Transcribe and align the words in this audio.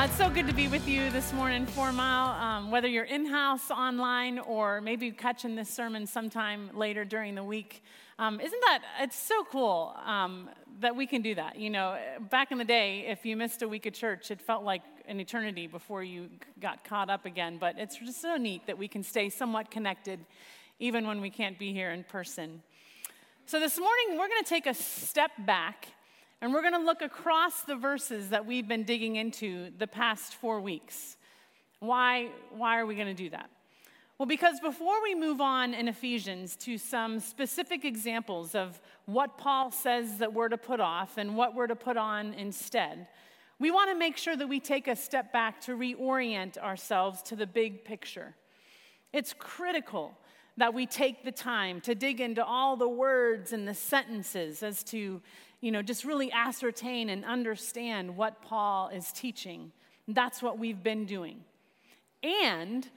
Uh, 0.00 0.04
it's 0.04 0.16
so 0.16 0.30
good 0.30 0.46
to 0.46 0.54
be 0.54 0.66
with 0.66 0.88
you 0.88 1.10
this 1.10 1.30
morning, 1.34 1.66
Four 1.66 1.92
Mile. 1.92 2.30
Um, 2.42 2.70
whether 2.70 2.88
you're 2.88 3.04
in 3.04 3.26
house, 3.26 3.70
online, 3.70 4.38
or 4.38 4.80
maybe 4.80 5.10
catching 5.10 5.56
this 5.56 5.68
sermon 5.68 6.06
sometime 6.06 6.70
later 6.72 7.04
during 7.04 7.34
the 7.34 7.44
week, 7.44 7.84
um, 8.18 8.40
isn't 8.40 8.60
that? 8.62 8.80
It's 9.00 9.14
so 9.14 9.44
cool 9.44 9.94
um, 10.06 10.48
that 10.80 10.96
we 10.96 11.06
can 11.06 11.20
do 11.20 11.34
that. 11.34 11.58
You 11.58 11.68
know, 11.68 11.98
back 12.30 12.50
in 12.50 12.56
the 12.56 12.64
day, 12.64 13.08
if 13.08 13.26
you 13.26 13.36
missed 13.36 13.60
a 13.60 13.68
week 13.68 13.84
of 13.84 13.92
church, 13.92 14.30
it 14.30 14.40
felt 14.40 14.64
like 14.64 14.80
an 15.06 15.20
eternity 15.20 15.66
before 15.66 16.02
you 16.02 16.30
got 16.58 16.82
caught 16.82 17.10
up 17.10 17.26
again. 17.26 17.58
But 17.58 17.74
it's 17.76 17.98
just 17.98 18.22
so 18.22 18.38
neat 18.38 18.66
that 18.68 18.78
we 18.78 18.88
can 18.88 19.02
stay 19.02 19.28
somewhat 19.28 19.70
connected, 19.70 20.18
even 20.78 21.06
when 21.06 21.20
we 21.20 21.28
can't 21.28 21.58
be 21.58 21.74
here 21.74 21.90
in 21.90 22.04
person. 22.04 22.62
So 23.44 23.60
this 23.60 23.78
morning, 23.78 24.16
we're 24.18 24.28
going 24.28 24.42
to 24.42 24.48
take 24.48 24.64
a 24.64 24.72
step 24.72 25.32
back 25.40 25.88
and 26.40 26.54
we're 26.54 26.62
going 26.62 26.74
to 26.74 26.78
look 26.78 27.02
across 27.02 27.62
the 27.62 27.76
verses 27.76 28.30
that 28.30 28.46
we've 28.46 28.66
been 28.66 28.84
digging 28.84 29.16
into 29.16 29.70
the 29.76 29.86
past 29.86 30.34
four 30.34 30.60
weeks. 30.60 31.16
Why, 31.80 32.30
why 32.50 32.78
are 32.78 32.86
we 32.86 32.94
going 32.94 33.08
to 33.08 33.14
do 33.14 33.30
that? 33.30 33.50
Well, 34.18 34.26
because 34.26 34.60
before 34.60 35.02
we 35.02 35.14
move 35.14 35.40
on 35.40 35.72
in 35.72 35.88
Ephesians 35.88 36.56
to 36.56 36.76
some 36.76 37.20
specific 37.20 37.84
examples 37.84 38.54
of 38.54 38.80
what 39.06 39.38
Paul 39.38 39.70
says 39.70 40.18
that 40.18 40.32
we're 40.34 40.50
to 40.50 40.58
put 40.58 40.80
off 40.80 41.16
and 41.16 41.36
what 41.36 41.54
we're 41.54 41.66
to 41.66 41.76
put 41.76 41.96
on 41.96 42.34
instead, 42.34 43.06
we 43.58 43.70
want 43.70 43.90
to 43.90 43.96
make 43.96 44.16
sure 44.16 44.36
that 44.36 44.46
we 44.46 44.60
take 44.60 44.88
a 44.88 44.96
step 44.96 45.32
back 45.32 45.60
to 45.62 45.76
reorient 45.76 46.58
ourselves 46.58 47.22
to 47.22 47.36
the 47.36 47.46
big 47.46 47.84
picture. 47.84 48.34
It's 49.12 49.34
critical 49.38 50.16
that 50.56 50.74
we 50.74 50.84
take 50.84 51.24
the 51.24 51.32
time 51.32 51.80
to 51.82 51.94
dig 51.94 52.20
into 52.20 52.44
all 52.44 52.76
the 52.76 52.88
words 52.88 53.52
and 53.52 53.66
the 53.66 53.74
sentences 53.74 54.62
as 54.62 54.82
to 54.84 55.22
you 55.60 55.70
know, 55.70 55.82
just 55.82 56.04
really 56.04 56.32
ascertain 56.32 57.10
and 57.10 57.24
understand 57.24 58.16
what 58.16 58.42
Paul 58.42 58.88
is 58.88 59.12
teaching. 59.12 59.72
That's 60.08 60.42
what 60.42 60.58
we've 60.58 60.82
been 60.82 61.04
doing. 61.04 61.44
And 62.22 62.88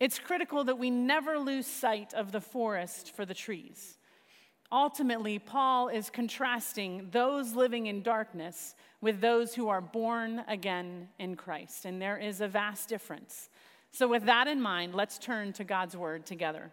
it's 0.00 0.18
critical 0.18 0.64
that 0.64 0.78
we 0.78 0.90
never 0.90 1.38
lose 1.38 1.66
sight 1.66 2.14
of 2.14 2.32
the 2.32 2.40
forest 2.40 3.14
for 3.14 3.24
the 3.24 3.34
trees. 3.34 3.98
Ultimately, 4.70 5.38
Paul 5.38 5.88
is 5.88 6.08
contrasting 6.08 7.08
those 7.10 7.54
living 7.54 7.86
in 7.86 8.02
darkness 8.02 8.74
with 9.02 9.20
those 9.20 9.54
who 9.54 9.68
are 9.68 9.82
born 9.82 10.44
again 10.48 11.08
in 11.18 11.36
Christ. 11.36 11.84
And 11.84 12.00
there 12.00 12.16
is 12.16 12.40
a 12.40 12.48
vast 12.48 12.88
difference. 12.88 13.50
So, 13.90 14.08
with 14.08 14.24
that 14.24 14.48
in 14.48 14.62
mind, 14.62 14.94
let's 14.94 15.18
turn 15.18 15.52
to 15.54 15.64
God's 15.64 15.94
word 15.94 16.24
together. 16.24 16.72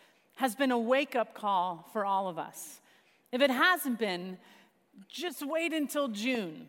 has 0.35 0.55
been 0.55 0.71
a 0.71 0.77
wake 0.77 1.15
up 1.15 1.33
call 1.33 1.87
for 1.93 2.05
all 2.05 2.27
of 2.27 2.39
us. 2.39 2.79
If 3.31 3.41
it 3.41 3.49
hasn't 3.49 3.99
been, 3.99 4.37
just 5.07 5.45
wait 5.45 5.73
until 5.73 6.07
June, 6.07 6.67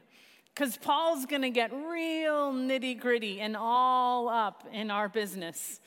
because 0.55 0.77
Paul's 0.77 1.27
going 1.27 1.43
to 1.43 1.51
get 1.51 1.73
real 1.73 2.53
nitty 2.53 3.01
gritty 3.01 3.41
and 3.41 3.57
all 3.57 4.29
up 4.29 4.65
in 4.73 4.91
our 4.91 5.09
business. 5.09 5.81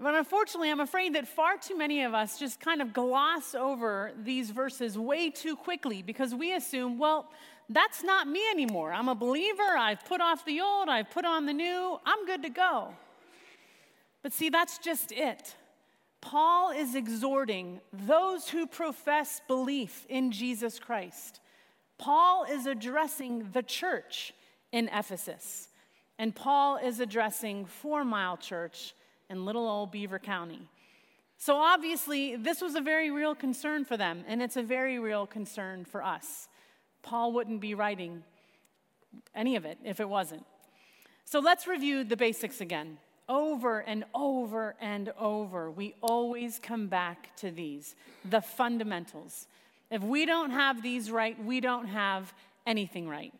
But 0.00 0.14
unfortunately, 0.14 0.70
I'm 0.70 0.80
afraid 0.80 1.14
that 1.14 1.26
far 1.26 1.56
too 1.56 1.76
many 1.76 2.04
of 2.04 2.14
us 2.14 2.38
just 2.38 2.60
kind 2.60 2.80
of 2.80 2.92
gloss 2.92 3.54
over 3.54 4.12
these 4.22 4.50
verses 4.50 4.96
way 4.96 5.30
too 5.30 5.56
quickly 5.56 6.02
because 6.02 6.34
we 6.34 6.54
assume, 6.54 6.98
well, 6.98 7.30
that's 7.68 8.04
not 8.04 8.28
me 8.28 8.42
anymore. 8.50 8.92
I'm 8.92 9.08
a 9.08 9.14
believer. 9.14 9.76
I've 9.76 10.04
put 10.04 10.20
off 10.20 10.44
the 10.44 10.60
old, 10.60 10.88
I've 10.88 11.10
put 11.10 11.24
on 11.24 11.46
the 11.46 11.52
new, 11.52 11.98
I'm 12.06 12.26
good 12.26 12.42
to 12.42 12.48
go. 12.48 12.94
But 14.22 14.32
see, 14.32 14.50
that's 14.50 14.78
just 14.78 15.12
it. 15.12 15.54
Paul 16.20 16.70
is 16.70 16.94
exhorting 16.94 17.80
those 17.92 18.48
who 18.48 18.66
profess 18.66 19.40
belief 19.46 20.04
in 20.08 20.32
Jesus 20.32 20.78
Christ. 20.78 21.40
Paul 21.96 22.44
is 22.44 22.66
addressing 22.66 23.50
the 23.52 23.62
church 23.62 24.32
in 24.72 24.88
Ephesus, 24.88 25.68
and 26.18 26.34
Paul 26.34 26.76
is 26.76 27.00
addressing 27.00 27.66
Four 27.66 28.04
Mile 28.04 28.36
Church 28.36 28.94
in 29.30 29.44
little 29.44 29.68
old 29.68 29.90
Beaver 29.90 30.18
County. 30.18 30.68
So, 31.40 31.56
obviously, 31.56 32.34
this 32.34 32.60
was 32.60 32.74
a 32.74 32.80
very 32.80 33.10
real 33.12 33.34
concern 33.34 33.84
for 33.84 33.96
them, 33.96 34.24
and 34.26 34.42
it's 34.42 34.56
a 34.56 34.62
very 34.62 34.98
real 34.98 35.24
concern 35.26 35.84
for 35.84 36.02
us. 36.02 36.48
Paul 37.02 37.32
wouldn't 37.32 37.60
be 37.60 37.74
writing 37.74 38.24
any 39.34 39.54
of 39.54 39.64
it 39.64 39.78
if 39.84 40.00
it 40.00 40.08
wasn't. 40.08 40.44
So, 41.24 41.38
let's 41.38 41.68
review 41.68 42.02
the 42.02 42.16
basics 42.16 42.60
again 42.60 42.98
over 43.28 43.80
and 43.80 44.04
over 44.14 44.74
and 44.80 45.12
over, 45.18 45.70
we 45.70 45.94
always 46.02 46.58
come 46.58 46.86
back 46.88 47.34
to 47.36 47.50
these 47.50 47.94
the 48.24 48.40
fundamentals. 48.40 49.46
If 49.90 50.02
we 50.02 50.26
don't 50.26 50.50
have 50.50 50.82
these 50.82 51.10
right, 51.10 51.42
we 51.44 51.60
don't 51.60 51.86
have 51.88 52.32
anything 52.66 53.08
right. 53.08 53.32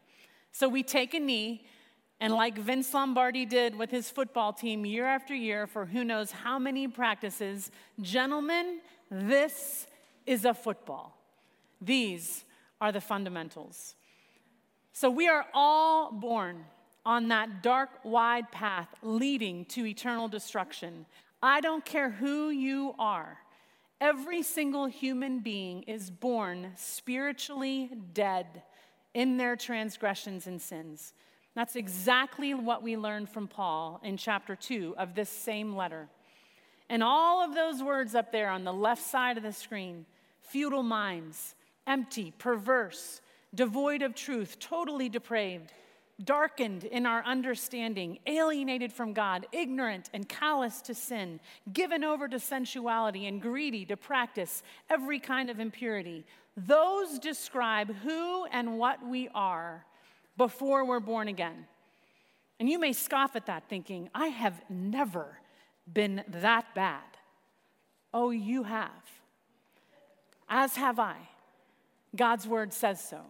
So 0.53 0.69
we 0.69 0.83
take 0.83 1.15
a 1.15 1.21
knee, 1.21 1.65
and 2.21 2.33
like 2.33 2.59
Vince 2.59 2.93
Lombardi 2.93 3.45
did 3.45 3.77
with 3.77 3.91
his 3.91 4.11
football 4.11 4.53
team 4.53 4.85
year 4.85 5.07
after 5.07 5.35
year 5.35 5.67
for 5.67 5.87
who 5.87 6.05
knows 6.05 6.33
how 6.33 6.59
many 6.59 6.89
practices, 6.89 7.71
gentlemen, 8.01 8.81
this 9.11 9.87
is 10.27 10.45
a 10.45 10.55
football. 10.55 11.17
These 11.81 12.45
are 12.81 12.93
the 12.93 13.01
fundamentals. 13.01 13.95
So 14.93 15.11
we 15.11 15.29
are 15.29 15.47
all 15.55 16.11
born 16.11 16.65
on 17.09 17.29
that 17.29 17.63
dark, 17.63 17.89
wide 18.05 18.53
path 18.53 18.87
leading 19.03 19.65
to 19.65 19.87
eternal 19.87 20.29
destruction. 20.29 21.07
I 21.43 21.63
don't 21.63 21.83
care 21.83 22.11
who 22.11 22.51
you 22.51 22.95
are. 22.99 23.39
Every 23.99 24.43
single 24.43 24.85
human 24.85 25.39
being 25.39 25.85
is 25.85 26.11
born 26.11 26.73
spiritually 26.77 27.91
dead 28.13 28.63
in 29.15 29.39
their 29.39 29.57
transgressions 29.57 30.47
and 30.47 30.61
sins. 30.61 31.15
That's 31.55 31.77
exactly 31.77 32.53
what 32.53 32.83
we 32.83 32.99
learned 32.99 33.31
from 33.31 33.49
Paul 33.49 34.03
in 34.05 34.19
chapter 34.19 34.55
2 34.55 34.97
of 34.99 35.15
this 35.15 35.31
same 35.31 35.75
letter. 35.75 36.11
And 36.91 37.03
all 37.03 37.43
of 37.43 37.55
those 37.55 37.83
words 37.83 38.15
up 38.15 38.33
there 38.33 38.51
on 38.51 38.65
the 38.65 38.73
left 38.73 39.03
side 39.03 39.39
of 39.39 39.43
the 39.43 39.55
screen 39.55 40.05
futile 40.43 40.83
minds, 40.83 41.55
empty, 41.87 42.35
perverse, 42.37 43.23
devoid 43.55 44.03
of 44.03 44.15
truth, 44.15 44.59
totally 44.59 45.09
depraved 45.09 45.73
darkened 46.23 46.85
in 46.85 47.07
our 47.07 47.23
understanding, 47.25 48.19
alienated 48.27 48.93
from 48.93 49.13
God, 49.13 49.47
ignorant 49.53 50.11
and 50.13 50.29
callous 50.29 50.81
to 50.83 50.95
sin, 50.95 51.41
given 51.73 52.03
over 52.03 52.29
to 52.29 52.41
sensuality, 52.41 53.27
and 53.27 53.41
greedy 53.41 53.85
to 53.87 53.97
practice 53.97 54.63
every 54.91 55.21
kind 55.21 55.49
of 55.49 55.61
impurity. 55.61 56.25
Those 56.57 57.19
describe 57.19 57.95
who 58.03 58.47
and 58.47 58.79
what 58.79 59.07
we 59.07 59.29
are 59.35 59.85
before 60.37 60.85
we're 60.85 61.01
born 61.01 61.29
again. 61.29 61.67
And 62.59 62.69
you 62.69 62.79
may 62.79 62.93
scoff 62.93 63.37
at 63.37 63.47
that, 63.47 63.69
thinking, 63.69 64.11
I 64.15 64.29
have 64.29 64.61
never 64.69 65.39
been 65.93 66.25
that 66.29 66.75
bad. 66.75 67.03
Oh, 68.13 68.31
you 68.31 68.65
have. 68.65 68.91
As 70.49 70.75
have 70.77 70.99
I. 70.99 71.17
God's 72.17 72.47
word 72.49 72.73
says 72.73 73.01
so. 73.01 73.21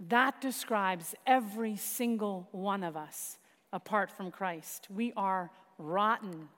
That 0.00 0.40
describes 0.40 1.14
every 1.26 1.76
single 1.76 2.48
one 2.52 2.82
of 2.82 2.96
us 2.96 3.38
apart 3.72 4.10
from 4.10 4.30
Christ. 4.30 4.88
We 4.90 5.12
are 5.16 5.50
rotten 5.78 6.48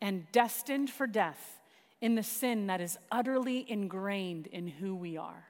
and 0.00 0.30
destined 0.32 0.90
for 0.90 1.06
death 1.06 1.60
in 2.00 2.16
the 2.16 2.22
sin 2.22 2.66
that 2.66 2.80
is 2.80 2.98
utterly 3.10 3.64
ingrained 3.70 4.48
in 4.48 4.66
who 4.66 4.94
we 4.94 5.16
are. 5.16 5.48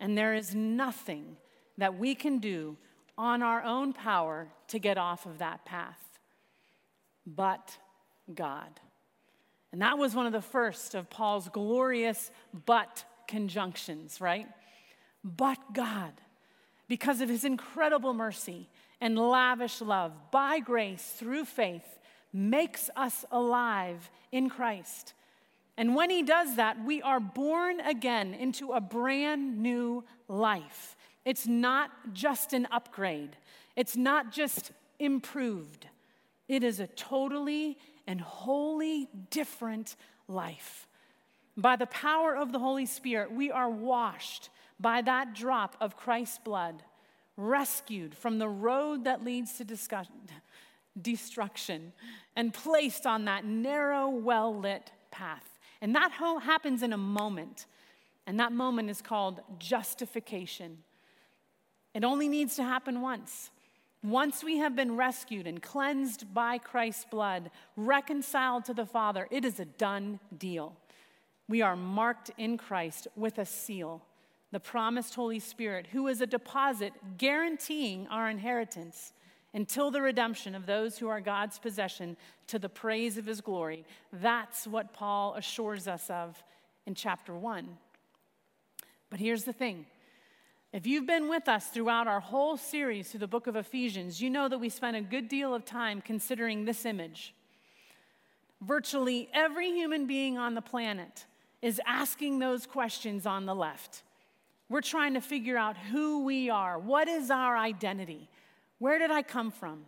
And 0.00 0.18
there 0.18 0.34
is 0.34 0.54
nothing 0.54 1.36
that 1.78 1.96
we 1.96 2.14
can 2.14 2.38
do 2.38 2.76
on 3.16 3.42
our 3.42 3.62
own 3.62 3.92
power 3.92 4.48
to 4.68 4.78
get 4.78 4.98
off 4.98 5.26
of 5.26 5.38
that 5.38 5.64
path. 5.64 6.18
But 7.24 7.78
God. 8.34 8.80
And 9.70 9.80
that 9.80 9.96
was 9.96 10.14
one 10.14 10.26
of 10.26 10.32
the 10.32 10.42
first 10.42 10.94
of 10.94 11.08
Paul's 11.08 11.48
glorious 11.48 12.30
but 12.66 13.04
conjunctions, 13.28 14.20
right? 14.20 14.48
But 15.24 15.58
God, 15.72 16.12
because 16.92 17.22
of 17.22 17.28
his 17.30 17.42
incredible 17.42 18.12
mercy 18.12 18.68
and 19.00 19.18
lavish 19.18 19.80
love, 19.80 20.12
by 20.30 20.58
grace 20.58 21.14
through 21.16 21.46
faith, 21.46 21.98
makes 22.34 22.90
us 22.94 23.24
alive 23.32 24.10
in 24.30 24.50
Christ. 24.50 25.14
And 25.78 25.94
when 25.94 26.10
he 26.10 26.22
does 26.22 26.56
that, 26.56 26.84
we 26.84 27.00
are 27.00 27.18
born 27.18 27.80
again 27.80 28.34
into 28.34 28.72
a 28.72 28.80
brand 28.82 29.58
new 29.58 30.04
life. 30.28 30.94
It's 31.24 31.46
not 31.46 31.90
just 32.12 32.52
an 32.52 32.68
upgrade, 32.70 33.38
it's 33.74 33.96
not 33.96 34.30
just 34.30 34.70
improved. 34.98 35.86
It 36.46 36.62
is 36.62 36.78
a 36.78 36.88
totally 36.88 37.78
and 38.06 38.20
wholly 38.20 39.08
different 39.30 39.96
life. 40.28 40.86
By 41.56 41.76
the 41.76 41.86
power 41.86 42.36
of 42.36 42.52
the 42.52 42.58
Holy 42.58 42.84
Spirit, 42.84 43.32
we 43.32 43.50
are 43.50 43.70
washed 43.70 44.50
by 44.82 45.00
that 45.02 45.34
drop 45.34 45.76
of 45.80 45.96
Christ's 45.96 46.38
blood, 46.38 46.82
rescued 47.36 48.14
from 48.14 48.38
the 48.38 48.48
road 48.48 49.04
that 49.04 49.24
leads 49.24 49.54
to 49.54 49.64
destruction, 51.00 51.92
and 52.36 52.52
placed 52.52 53.06
on 53.06 53.24
that 53.24 53.44
narrow, 53.44 54.08
well 54.10 54.54
lit 54.54 54.90
path. 55.10 55.58
And 55.80 55.94
that 55.94 56.12
happens 56.12 56.82
in 56.82 56.92
a 56.92 56.98
moment. 56.98 57.66
And 58.26 58.38
that 58.38 58.52
moment 58.52 58.90
is 58.90 59.02
called 59.02 59.40
justification. 59.58 60.78
It 61.94 62.04
only 62.04 62.28
needs 62.28 62.54
to 62.56 62.62
happen 62.62 63.00
once. 63.00 63.50
Once 64.04 64.44
we 64.44 64.58
have 64.58 64.76
been 64.76 64.96
rescued 64.96 65.46
and 65.46 65.62
cleansed 65.62 66.32
by 66.32 66.58
Christ's 66.58 67.04
blood, 67.04 67.50
reconciled 67.76 68.64
to 68.64 68.74
the 68.74 68.86
Father, 68.86 69.28
it 69.30 69.44
is 69.44 69.60
a 69.60 69.64
done 69.64 70.20
deal. 70.36 70.76
We 71.48 71.62
are 71.62 71.76
marked 71.76 72.30
in 72.38 72.58
Christ 72.58 73.08
with 73.16 73.38
a 73.38 73.46
seal, 73.46 74.02
the 74.52 74.60
promised 74.60 75.14
Holy 75.14 75.38
Spirit, 75.38 75.88
who 75.88 76.06
is 76.06 76.20
a 76.20 76.26
deposit 76.26 76.92
guaranteeing 77.16 78.06
our 78.08 78.30
inheritance 78.30 79.12
until 79.54 79.90
the 79.90 80.00
redemption 80.00 80.54
of 80.54 80.66
those 80.66 80.98
who 80.98 81.08
are 81.08 81.20
God's 81.20 81.58
possession 81.58 82.16
to 82.46 82.58
the 82.58 82.68
praise 82.68 83.18
of 83.18 83.26
his 83.26 83.40
glory. 83.40 83.84
That's 84.12 84.66
what 84.66 84.92
Paul 84.92 85.34
assures 85.34 85.88
us 85.88 86.08
of 86.08 86.42
in 86.86 86.94
chapter 86.94 87.34
1. 87.34 87.66
But 89.10 89.20
here's 89.20 89.44
the 89.44 89.52
thing 89.52 89.86
if 90.72 90.86
you've 90.86 91.06
been 91.06 91.28
with 91.28 91.48
us 91.48 91.66
throughout 91.66 92.06
our 92.06 92.20
whole 92.20 92.56
series 92.56 93.10
through 93.10 93.20
the 93.20 93.26
book 93.26 93.46
of 93.46 93.56
Ephesians, 93.56 94.22
you 94.22 94.30
know 94.30 94.48
that 94.48 94.58
we 94.58 94.70
spent 94.70 94.96
a 94.96 95.02
good 95.02 95.28
deal 95.28 95.54
of 95.54 95.64
time 95.64 96.00
considering 96.00 96.64
this 96.64 96.86
image. 96.86 97.34
Virtually 98.62 99.28
every 99.34 99.70
human 99.70 100.06
being 100.06 100.38
on 100.38 100.54
the 100.54 100.62
planet 100.62 101.26
is 101.60 101.80
asking 101.86 102.38
those 102.38 102.66
questions 102.66 103.26
on 103.26 103.44
the 103.44 103.54
left. 103.54 104.02
We're 104.72 104.80
trying 104.80 105.12
to 105.12 105.20
figure 105.20 105.58
out 105.58 105.76
who 105.76 106.24
we 106.24 106.48
are. 106.48 106.78
What 106.78 107.06
is 107.06 107.30
our 107.30 107.58
identity? 107.58 108.30
Where 108.78 108.98
did 108.98 109.10
I 109.10 109.20
come 109.20 109.50
from? 109.50 109.84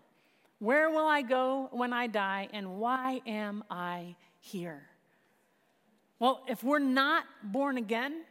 Where 0.58 0.90
will 0.90 1.06
I 1.06 1.22
go 1.22 1.70
when 1.72 1.94
I 1.94 2.06
die? 2.06 2.48
And 2.52 2.76
why 2.76 3.22
am 3.26 3.64
I 3.70 4.14
here? 4.40 4.82
Well, 6.18 6.42
if 6.48 6.62
we're 6.62 6.80
not 6.80 7.24
born 7.42 7.78
again, 7.78 8.24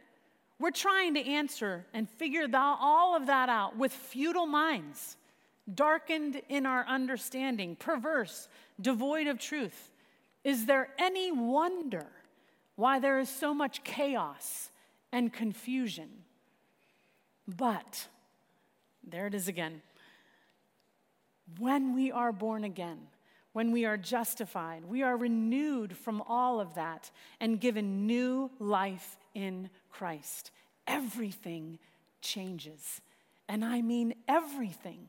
we're 0.60 0.70
trying 0.70 1.14
to 1.14 1.28
answer 1.28 1.86
and 1.92 2.08
figure 2.08 2.46
all 2.54 3.16
of 3.16 3.26
that 3.26 3.48
out 3.48 3.76
with 3.76 3.92
futile 3.92 4.46
minds, 4.46 5.16
darkened 5.74 6.40
in 6.48 6.66
our 6.66 6.86
understanding, 6.86 7.74
perverse, 7.74 8.46
devoid 8.80 9.26
of 9.26 9.40
truth. 9.40 9.90
Is 10.44 10.66
there 10.66 10.90
any 11.00 11.32
wonder 11.32 12.06
why 12.76 13.00
there 13.00 13.18
is 13.18 13.28
so 13.28 13.52
much 13.52 13.82
chaos 13.82 14.70
and 15.10 15.32
confusion? 15.32 16.23
But, 17.46 18.08
there 19.06 19.26
it 19.26 19.34
is 19.34 19.48
again. 19.48 19.82
When 21.58 21.94
we 21.94 22.10
are 22.10 22.32
born 22.32 22.64
again, 22.64 22.98
when 23.52 23.70
we 23.70 23.84
are 23.84 23.96
justified, 23.96 24.84
we 24.84 25.02
are 25.02 25.16
renewed 25.16 25.96
from 25.96 26.22
all 26.22 26.60
of 26.60 26.74
that 26.74 27.10
and 27.40 27.60
given 27.60 28.06
new 28.06 28.50
life 28.58 29.16
in 29.34 29.70
Christ. 29.90 30.50
Everything 30.86 31.78
changes. 32.20 33.00
And 33.48 33.64
I 33.64 33.82
mean 33.82 34.14
everything. 34.26 35.08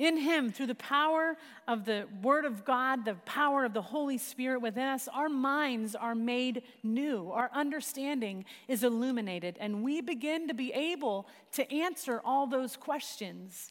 In 0.00 0.16
Him, 0.16 0.50
through 0.50 0.66
the 0.66 0.74
power 0.74 1.36
of 1.68 1.84
the 1.84 2.08
Word 2.22 2.44
of 2.44 2.64
God, 2.64 3.04
the 3.04 3.14
power 3.26 3.64
of 3.64 3.72
the 3.72 3.82
Holy 3.82 4.18
Spirit 4.18 4.60
within 4.60 4.86
us, 4.86 5.06
our 5.06 5.28
minds 5.28 5.94
are 5.94 6.14
made 6.14 6.62
new. 6.82 7.30
Our 7.30 7.50
understanding 7.54 8.44
is 8.66 8.82
illuminated, 8.82 9.56
and 9.60 9.84
we 9.84 10.00
begin 10.00 10.48
to 10.48 10.54
be 10.54 10.72
able 10.72 11.28
to 11.52 11.72
answer 11.72 12.20
all 12.24 12.48
those 12.48 12.76
questions 12.76 13.70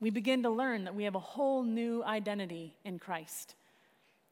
we 0.00 0.10
begin 0.10 0.42
to 0.42 0.50
learn 0.50 0.84
that 0.84 0.94
we 0.94 1.04
have 1.04 1.14
a 1.14 1.20
whole 1.20 1.62
new 1.62 2.04
identity 2.04 2.76
in 2.84 2.98
Christ. 2.98 3.54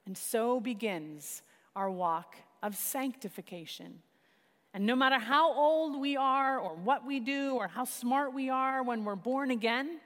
And 0.07 0.17
so 0.17 0.61
begins 0.61 1.43
our 1.75 1.91
walk 1.91 2.37
of 2.63 2.77
sanctification. 2.77 4.01
And 4.75 4.85
no 4.85 4.95
matter 4.95 5.19
how 5.19 5.55
old 5.55 5.99
we 5.99 6.17
are, 6.17 6.59
or 6.59 6.75
what 6.75 7.07
we 7.07 7.21
do, 7.21 7.55
or 7.55 7.69
how 7.69 7.85
smart 7.85 8.35
we 8.35 8.51
are 8.51 8.83
when 8.83 9.05
we're 9.05 9.17
born 9.17 9.51
again, 9.51 10.01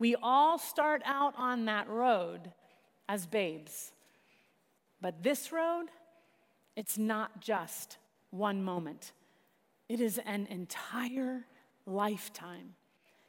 we 0.00 0.16
all 0.20 0.58
start 0.58 1.02
out 1.04 1.34
on 1.36 1.66
that 1.66 1.88
road 1.88 2.50
as 3.08 3.26
babes. 3.26 3.92
But 5.00 5.22
this 5.22 5.52
road, 5.52 5.86
it's 6.74 6.98
not 6.98 7.40
just 7.40 7.98
one 8.30 8.64
moment, 8.64 9.12
it 9.88 10.00
is 10.00 10.18
an 10.24 10.46
entire 10.50 11.44
lifetime. 11.86 12.74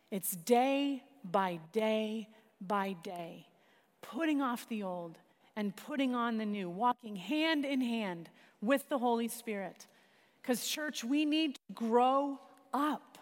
It's 0.10 0.32
day 0.32 1.04
by 1.24 1.60
day 1.72 2.30
by 2.60 2.94
day, 3.04 3.48
putting 4.02 4.42
off 4.42 4.68
the 4.70 4.84
old 4.84 5.18
and 5.56 5.76
putting 5.76 6.16
on 6.16 6.38
the 6.38 6.46
new, 6.46 6.70
walking 6.70 7.16
hand 7.16 7.66
in 7.66 7.82
hand 7.82 8.30
with 8.62 8.88
the 8.90 8.98
Holy 8.98 9.28
Spirit. 9.28 9.88
Because, 10.42 10.66
church, 10.66 11.04
we 11.04 11.26
need 11.26 11.56
to 11.56 11.62
grow 11.74 12.40
up. 12.74 13.18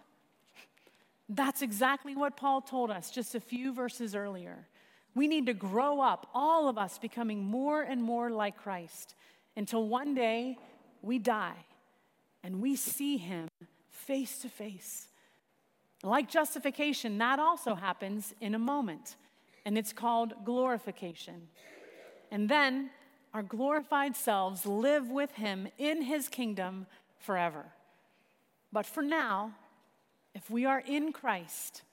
That's 1.30 1.62
exactly 1.62 2.16
what 2.16 2.36
Paul 2.36 2.62
told 2.62 2.90
us 2.90 3.12
just 3.12 3.36
a 3.36 3.40
few 3.40 3.71
verses 3.71 4.16
earlier. 4.16 4.68
We 5.14 5.28
need 5.28 5.45
to 5.45 5.54
grow 5.54 6.02
up, 6.02 6.28
all 6.33 6.68
of 6.68 6.78
us 6.78 6.98
becoming 6.98 7.44
more 7.44 7.83
and 7.83 8.02
more 8.02 8.31
like 8.31 8.57
Christ, 8.57 9.16
until 9.56 9.88
one 9.88 10.16
day 10.16 10.57
we 11.02 11.19
die 11.19 11.66
and 12.44 12.62
we 12.62 12.76
see 12.76 13.18
him 13.18 13.48
face 13.90 14.40
to 14.40 14.50
face. 14.50 15.07
Like 16.04 16.30
justification, 16.30 17.18
that 17.18 17.40
also 17.40 17.76
happens 17.76 18.33
in 18.40 18.56
a 18.56 18.59
moment, 18.59 19.18
and 19.66 19.78
it's 19.78 19.92
called 19.92 20.33
glorification. 20.45 21.50
And 22.31 22.48
then 22.48 22.90
our 23.33 23.44
glorified 23.44 24.16
selves 24.16 24.66
live 24.66 25.09
with 25.09 25.33
him 25.33 25.68
in 25.78 26.02
his 26.02 26.30
kingdom 26.30 26.88
forever. 27.19 27.66
But 28.71 28.86
for 28.86 29.04
now, 29.04 29.54
if 30.33 30.50
we 30.50 30.66
are 30.66 30.80
in 30.80 31.12
Christ, 31.12 31.83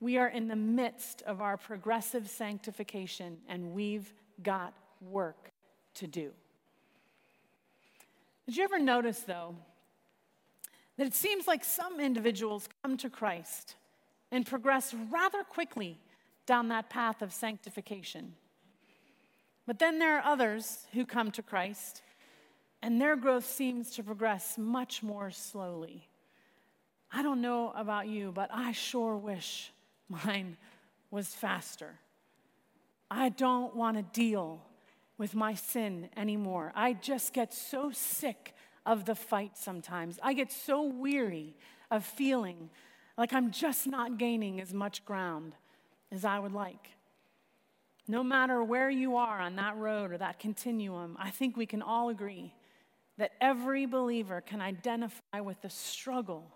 we 0.00 0.18
are 0.18 0.28
in 0.28 0.48
the 0.48 0.56
midst 0.56 1.22
of 1.22 1.40
our 1.40 1.56
progressive 1.56 2.28
sanctification, 2.28 3.38
and 3.48 3.72
we've 3.72 4.12
got 4.42 4.74
work 5.00 5.52
to 5.94 6.06
do. 6.06 6.30
Did 8.46 8.56
you 8.56 8.64
ever 8.64 8.78
notice, 8.78 9.20
though, 9.20 9.54
that 10.96 11.06
it 11.06 11.14
seems 11.14 11.46
like 11.46 11.64
some 11.64 12.00
individuals 12.00 12.68
come 12.82 12.96
to 12.98 13.10
Christ 13.10 13.76
and 14.30 14.46
progress 14.46 14.94
rather 15.10 15.42
quickly 15.42 15.98
down 16.46 16.68
that 16.68 16.90
path 16.90 17.22
of 17.22 17.32
sanctification. 17.32 18.34
But 19.66 19.78
then 19.78 19.98
there 19.98 20.18
are 20.18 20.24
others 20.24 20.86
who 20.92 21.06
come 21.06 21.30
to 21.32 21.42
Christ 21.42 22.02
and 22.82 23.00
their 23.00 23.16
growth 23.16 23.46
seems 23.46 23.92
to 23.92 24.02
progress 24.02 24.58
much 24.58 25.02
more 25.02 25.30
slowly. 25.30 26.06
I 27.16 27.22
don't 27.22 27.40
know 27.40 27.72
about 27.76 28.08
you, 28.08 28.32
but 28.32 28.50
I 28.52 28.72
sure 28.72 29.16
wish 29.16 29.72
mine 30.08 30.56
was 31.12 31.28
faster. 31.28 31.94
I 33.08 33.28
don't 33.28 33.76
want 33.76 33.96
to 33.96 34.02
deal 34.02 34.60
with 35.16 35.32
my 35.32 35.54
sin 35.54 36.08
anymore. 36.16 36.72
I 36.74 36.92
just 36.92 37.32
get 37.32 37.54
so 37.54 37.92
sick 37.92 38.52
of 38.84 39.04
the 39.04 39.14
fight 39.14 39.56
sometimes. 39.56 40.18
I 40.24 40.32
get 40.32 40.50
so 40.50 40.82
weary 40.82 41.54
of 41.88 42.04
feeling 42.04 42.68
like 43.16 43.32
I'm 43.32 43.52
just 43.52 43.86
not 43.86 44.18
gaining 44.18 44.60
as 44.60 44.74
much 44.74 45.04
ground 45.04 45.54
as 46.10 46.24
I 46.24 46.40
would 46.40 46.52
like. 46.52 46.88
No 48.08 48.24
matter 48.24 48.60
where 48.64 48.90
you 48.90 49.16
are 49.16 49.40
on 49.40 49.54
that 49.54 49.76
road 49.76 50.10
or 50.10 50.18
that 50.18 50.40
continuum, 50.40 51.16
I 51.20 51.30
think 51.30 51.56
we 51.56 51.64
can 51.64 51.80
all 51.80 52.08
agree 52.08 52.52
that 53.18 53.34
every 53.40 53.86
believer 53.86 54.40
can 54.40 54.60
identify 54.60 55.38
with 55.40 55.62
the 55.62 55.70
struggle 55.70 56.50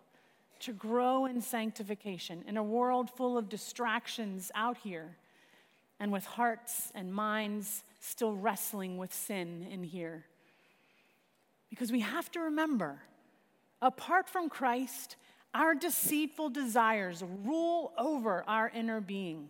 to 0.60 0.72
grow 0.72 1.26
in 1.26 1.40
sanctification 1.40 2.44
in 2.46 2.56
a 2.56 2.62
world 2.62 3.10
full 3.10 3.38
of 3.38 3.48
distractions 3.48 4.50
out 4.54 4.78
here 4.78 5.16
and 6.00 6.12
with 6.12 6.24
hearts 6.24 6.92
and 6.94 7.12
minds 7.12 7.82
still 8.00 8.34
wrestling 8.34 8.98
with 8.98 9.12
sin 9.12 9.66
in 9.70 9.82
here. 9.82 10.24
Because 11.70 11.92
we 11.92 12.00
have 12.00 12.30
to 12.32 12.40
remember, 12.40 13.00
apart 13.82 14.28
from 14.28 14.48
Christ, 14.48 15.16
our 15.54 15.74
deceitful 15.74 16.50
desires 16.50 17.22
rule 17.44 17.92
over 17.98 18.44
our 18.46 18.68
inner 18.68 19.00
being. 19.00 19.48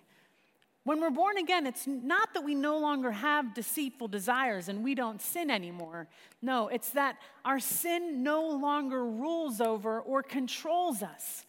When 0.89 1.03
we're 1.03 1.11
born 1.11 1.37
again, 1.37 1.67
it's 1.67 1.87
not 1.87 2.33
that 2.33 2.43
we 2.43 2.55
no 2.55 2.79
longer 2.79 3.11
have 3.11 3.53
deceitful 3.53 4.09
desires 4.09 4.71
and 4.71 4.83
we 4.83 4.95
don't 4.95 5.21
sin 5.21 5.51
anymore. 5.51 6.09
No, 6.41 6.69
it's 6.69 6.89
that 6.93 7.19
our 7.45 7.61
sin 7.61 8.23
no 8.23 8.49
longer 8.49 9.05
rules 9.05 9.61
over 9.61 10.01
or 10.01 10.23
controls 10.23 11.03
us. 11.03 11.45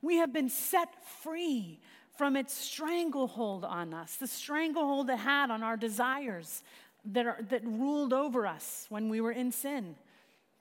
We 0.00 0.18
have 0.18 0.32
been 0.32 0.48
set 0.48 0.90
free 1.22 1.80
from 2.16 2.36
its 2.36 2.54
stranglehold 2.54 3.64
on 3.64 3.92
us, 3.92 4.14
the 4.14 4.28
stranglehold 4.28 5.10
it 5.10 5.18
had 5.18 5.50
on 5.50 5.64
our 5.64 5.76
desires 5.76 6.62
that, 7.06 7.26
are, 7.26 7.40
that 7.48 7.64
ruled 7.64 8.12
over 8.12 8.46
us 8.46 8.86
when 8.90 9.08
we 9.08 9.20
were 9.20 9.32
in 9.32 9.50
sin. 9.50 9.96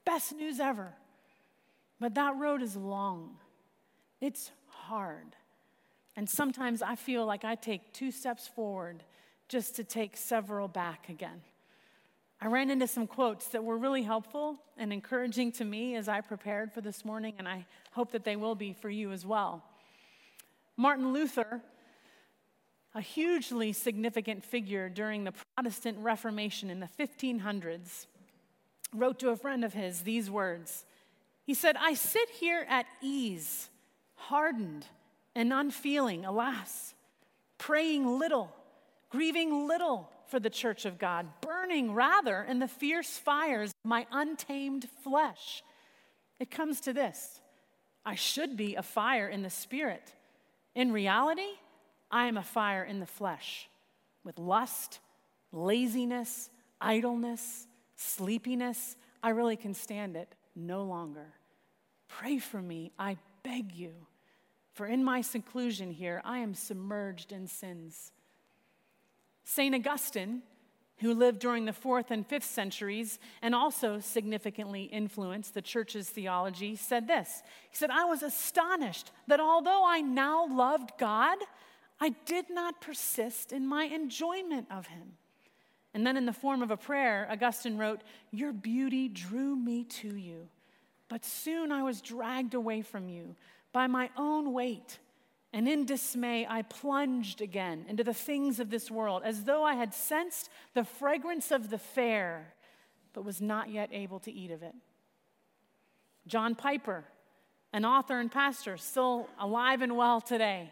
Best 0.06 0.36
news 0.36 0.60
ever. 0.60 0.92
But 2.00 2.16
that 2.16 2.36
road 2.38 2.64
is 2.64 2.76
long, 2.76 3.36
it's 4.20 4.50
hard. 4.70 5.36
And 6.16 6.30
sometimes 6.30 6.82
I 6.82 6.96
feel 6.96 7.26
like 7.26 7.44
I 7.44 7.56
take 7.56 7.94
two 7.94 8.12
steps 8.12 8.48
forward 8.48 9.04
just 9.48 9.76
to 9.78 9.84
take 9.84 10.16
several 10.16 10.68
back 10.68 11.10
again. 11.10 11.42
I 12.40 12.48
ran 12.48 12.70
into 12.70 12.88
some 12.88 13.08
quotes 13.08 13.48
that 13.50 13.64
were 13.64 13.78
really 13.78 14.04
helpful 14.04 14.58
and 14.78 14.92
encouraging 14.92 15.54
to 15.54 15.66
me 15.66 15.96
as 15.96 16.10
I 16.10 16.22
prepared 16.22 16.74
for 16.74 16.82
this 16.82 17.06
morning, 17.06 17.36
and 17.38 17.48
I 17.48 17.66
hope 17.92 18.12
that 18.12 18.26
they 18.26 18.36
will 18.36 18.56
be 18.56 18.74
for 18.74 18.90
you 18.90 19.12
as 19.12 19.26
well. 19.26 19.64
Martin 20.76 21.14
Luther, 21.14 21.62
a 22.94 23.02
hugely 23.02 23.72
significant 23.72 24.44
figure 24.44 24.90
during 24.90 25.24
the 25.24 25.34
Protestant 25.56 25.98
Reformation 26.00 26.70
in 26.70 26.80
the 26.80 26.90
1500s, 27.00 28.08
wrote 28.94 29.20
to 29.20 29.30
a 29.30 29.36
friend 29.36 29.64
of 29.64 29.74
his 29.74 30.02
these 30.02 30.30
words. 30.30 30.86
He 31.46 31.54
said, 31.54 31.76
I 31.80 31.94
sit 31.94 32.30
here 32.30 32.66
at 32.70 32.86
ease, 33.02 33.70
hardened 34.16 34.86
and 35.36 35.52
unfeeling, 35.52 36.26
alas, 36.26 36.94
praying 37.58 38.20
little, 38.20 38.54
grieving 39.10 39.68
little 39.68 40.10
for 40.28 40.40
the 40.40 40.50
church 40.50 40.86
of 40.86 40.98
God, 40.98 41.28
burning 41.42 41.94
rather 41.94 42.44
in 42.44 42.60
the 42.60 42.68
fierce 42.68 43.18
fires 43.18 43.70
of 43.70 43.90
my 43.90 44.08
untamed 44.12 44.88
flesh. 45.04 45.64
It 46.40 46.52
comes 46.52 46.82
to 46.82 46.94
this 46.94 47.40
I 48.06 48.16
should 48.16 48.58
be 48.58 48.76
a 48.76 48.84
fire 48.84 49.28
in 49.28 49.44
the 49.44 49.50
spirit. 49.50 50.14
In 50.76 50.92
reality, 50.92 51.52
I 52.12 52.26
am 52.26 52.38
a 52.38 52.44
fire 52.44 52.84
in 52.84 53.00
the 53.00 53.06
flesh 53.06 53.70
with 54.24 54.40
lust, 54.40 55.00
laziness, 55.52 56.50
idleness, 56.82 57.68
sleepiness. 57.96 58.96
I 59.22 59.30
really 59.30 59.56
can 59.56 59.74
stand 59.74 60.16
it 60.16 60.36
no 60.56 60.84
longer. 60.84 61.34
Pray 62.08 62.40
for 62.40 62.62
me, 62.62 62.92
I 62.98 63.18
beg 63.44 63.72
you. 63.72 63.94
For 64.74 64.88
in 64.88 65.04
my 65.04 65.22
seclusion 65.22 65.92
here, 65.92 66.22
I 66.26 66.40
am 66.40 66.56
submerged 66.56 67.32
in 67.32 67.48
sins. 67.48 68.12
St. 69.44 69.76
Augustine, 69.76 70.42
who 70.98 71.14
lived 71.14 71.40
during 71.40 71.66
the 71.66 71.74
fourth 71.74 72.12
and 72.12 72.26
fifth 72.26 72.46
centuries 72.46 73.20
and 73.42 73.54
also 73.54 74.00
significantly 74.00 74.84
influenced 74.84 75.54
the 75.54 75.62
church's 75.62 76.10
theology, 76.10 76.76
said 76.76 77.08
this 77.08 77.44
He 77.70 77.76
said, 77.76 77.92
I 77.92 78.06
was 78.06 78.24
astonished 78.24 79.12
that 79.28 79.40
although 79.40 79.84
I 79.86 80.02
now 80.02 80.48
loved 80.48 80.92
God, 80.98 81.38
I 82.00 82.10
did 82.26 82.50
not 82.50 82.82
persist 82.82 83.52
in 83.52 83.68
my 83.68 83.86
enjoyment 83.86 84.68
of 84.72 84.88
him. 84.88 85.14
And 85.94 86.08
then, 86.08 86.18
in 86.18 86.26
the 86.26 86.34
form 86.34 86.64
of 86.64 86.72
a 86.72 86.78
prayer, 86.78 87.28
Augustine 87.30 87.78
wrote, 87.78 88.02
Your 88.32 88.52
beauty 88.52 89.08
drew 89.08 89.56
me 89.56 89.84
to 89.84 90.16
you, 90.16 90.48
but 91.08 91.24
soon 91.24 91.72
I 91.72 91.84
was 91.84 92.02
dragged 92.02 92.56
away 92.56 92.82
from 92.82 93.10
you 93.10 93.36
by 93.74 93.88
my 93.88 94.10
own 94.16 94.54
weight. 94.54 95.00
And 95.52 95.68
in 95.68 95.86
dismay, 95.86 96.48
I 96.50 96.62
plunged 96.64 97.42
again 97.42 97.86
into 97.88 98.04
the 98.04 98.14
things 98.14 98.60
of 98.60 98.70
this 98.70 98.90
world, 98.90 99.22
as 99.26 99.44
though 99.44 99.64
I 99.64 99.76
had 99.76 99.94
sensed 99.94 100.50
the 100.74 100.84
fragrance 100.84 101.52
of 101.52 101.70
the 101.70 101.78
fair, 101.78 102.54
but 103.14 103.26
was 103.26 103.42
not 103.42 103.70
yet 103.70 103.90
able 103.92 104.20
to 104.22 104.32
eat 104.32 104.50
of 104.50 104.64
it. 104.64 104.74
John 106.26 106.56
Piper, 106.56 107.04
an 107.72 107.86
author 107.86 108.20
and 108.20 108.32
pastor, 108.32 108.78
still 108.78 109.28
alive 109.40 109.82
and 109.82 109.98
well 109.98 110.22
today, 110.22 110.72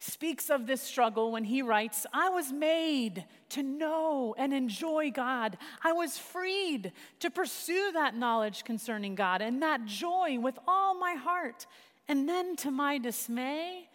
speaks 0.00 0.50
of 0.50 0.66
this 0.66 0.80
struggle 0.80 1.30
when 1.30 1.44
he 1.44 1.62
writes, 1.62 2.06
I 2.12 2.30
was 2.30 2.52
made 2.52 3.24
to 3.50 3.62
know 3.62 4.34
and 4.36 4.52
enjoy 4.52 5.10
God. 5.10 5.58
I 5.84 5.92
was 5.92 6.18
freed 6.18 6.92
to 7.20 7.30
pursue 7.30 7.92
that 7.92 8.16
knowledge 8.16 8.64
concerning 8.64 9.14
God 9.14 9.42
and 9.42 9.62
that 9.62 9.84
joy 9.84 10.38
with 10.38 10.58
all 10.66 10.98
my 10.98 11.14
heart. 11.14 11.66
And 12.10 12.28
then, 12.28 12.56
to 12.56 12.72
my 12.72 12.98
dismay, 12.98 13.88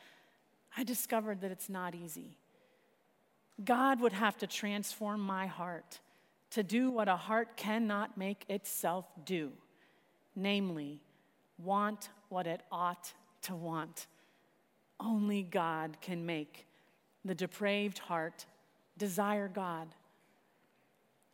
I 0.77 0.86
discovered 0.86 1.41
that 1.41 1.51
it's 1.51 1.67
not 1.67 1.93
easy. 1.93 2.38
God 3.65 4.00
would 4.00 4.13
have 4.13 4.38
to 4.38 4.48
transform 4.48 5.19
my 5.19 5.48
heart 5.48 6.00
to 6.51 6.63
do 6.63 6.89
what 6.89 7.10
a 7.10 7.17
heart 7.17 7.57
cannot 7.57 8.17
make 8.17 8.45
itself 8.48 9.05
do, 9.25 9.51
namely, 10.34 11.01
want 11.57 12.07
what 12.29 12.48
it 12.48 12.62
ought 12.72 13.12
to 13.41 13.53
want. 13.53 14.07
Only 14.98 15.43
God 15.43 15.98
can 16.00 16.25
make 16.25 16.67
the 17.25 17.36
depraved 17.36 18.00
heart 18.00 18.45
desire 18.98 19.50
God. 19.50 19.89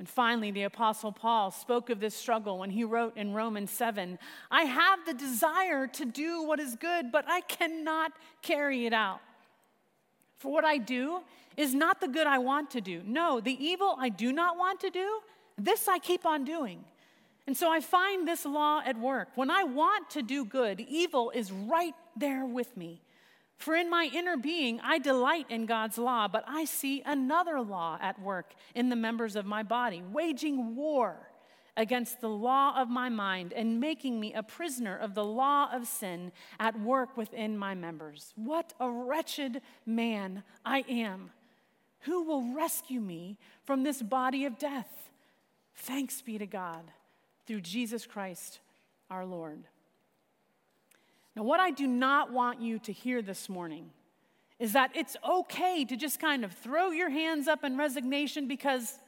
And 0.01 0.10
finally, 0.10 0.50
the 0.50 0.63
Apostle 0.63 1.12
Paul 1.12 1.51
spoke 1.51 1.91
of 1.91 2.00
this 2.00 2.15
struggle 2.15 2.58
when 2.58 2.72
he 2.72 2.84
wrote 2.84 3.15
in 3.15 3.36
Romans 3.36 3.70
7 3.70 4.17
I 4.50 4.63
have 4.63 5.05
the 5.05 5.13
desire 5.13 5.86
to 5.86 6.05
do 6.05 6.41
what 6.41 6.60
is 6.60 6.75
good, 6.75 7.12
but 7.12 7.24
I 7.27 7.41
cannot 7.41 8.12
carry 8.41 8.88
it 8.88 8.93
out. 8.93 9.20
For 10.39 10.51
what 10.51 10.65
I 10.65 10.79
do 10.79 11.20
is 11.55 11.75
not 11.75 12.01
the 12.01 12.08
good 12.08 12.25
I 12.25 12.39
want 12.39 12.72
to 12.72 12.81
do. 12.81 13.03
No, 13.05 13.39
the 13.39 13.63
evil 13.63 13.96
I 14.00 14.10
do 14.10 14.34
not 14.34 14.58
want 14.58 14.79
to 14.79 14.89
do, 14.89 15.20
this 15.55 15.88
I 15.88 16.00
keep 16.00 16.25
on 16.25 16.46
doing. 16.46 16.84
And 17.46 17.55
so 17.55 17.72
I 17.72 17.79
find 17.79 18.27
this 18.27 18.43
law 18.43 18.81
at 18.84 18.98
work. 18.98 19.27
When 19.36 19.51
I 19.51 19.65
want 19.65 20.10
to 20.10 20.24
do 20.24 20.46
good, 20.46 20.79
evil 20.79 21.29
is 21.29 21.51
right 21.51 21.93
there 22.17 22.48
with 22.48 22.75
me. 22.75 23.03
For 23.62 23.75
in 23.75 23.89
my 23.89 24.10
inner 24.12 24.38
being, 24.38 24.80
I 24.82 24.98
delight 24.98 25.46
in 25.50 25.68
God's 25.68 26.00
law, 26.00 26.27
but 26.27 26.44
I 26.48 26.65
see 26.65 27.03
another 27.06 27.62
law 27.62 27.98
at 28.01 28.20
work 28.20 28.53
in 28.74 28.89
the 28.89 28.96
members 28.96 29.36
of 29.36 29.46
my 29.46 29.62
body, 29.62 30.01
waging 30.12 30.75
war 30.75 31.30
against 31.77 32.22
the 32.22 32.30
law 32.30 32.74
of 32.75 32.89
my 32.89 33.08
mind 33.08 33.53
and 33.53 33.80
making 33.80 34.20
me 34.20 34.34
a 34.34 34.44
prisoner 34.44 34.98
of 34.98 35.13
the 35.13 35.24
law 35.24 35.70
of 35.72 35.88
sin 35.88 36.32
at 36.60 36.80
work 36.80 37.15
within 37.15 37.58
my 37.58 37.75
members. 37.75 38.34
What 38.36 38.74
a 38.80 38.89
wretched 38.89 39.62
man 39.86 40.44
I 40.65 40.84
am! 40.89 41.30
Who 42.01 42.24
will 42.24 42.53
rescue 42.56 43.00
me 43.00 43.38
from 43.63 43.84
this 43.84 44.01
body 44.01 44.46
of 44.46 44.58
death? 44.58 45.12
Thanks 45.75 46.22
be 46.22 46.39
to 46.39 46.48
God 46.48 46.91
through 47.46 47.62
Jesus 47.62 48.08
Christ 48.08 48.60
our 49.10 49.25
Lord. 49.25 49.65
Now, 51.35 51.43
what 51.43 51.59
I 51.59 51.71
do 51.71 51.88
not 51.88 52.31
want 52.31 52.61
you 52.61 52.79
to 52.79 52.91
hear 52.91 53.21
this 53.21 53.47
morning 53.47 53.89
is 54.59 54.73
that 54.73 54.91
it's 54.93 55.15
okay 55.27 55.85
to 55.85 55.95
just 55.95 56.19
kind 56.19 56.43
of 56.43 56.51
throw 56.51 56.91
your 56.91 57.09
hands 57.09 57.47
up 57.47 57.63
in 57.63 57.77
resignation 57.77 58.47
because 58.47 59.00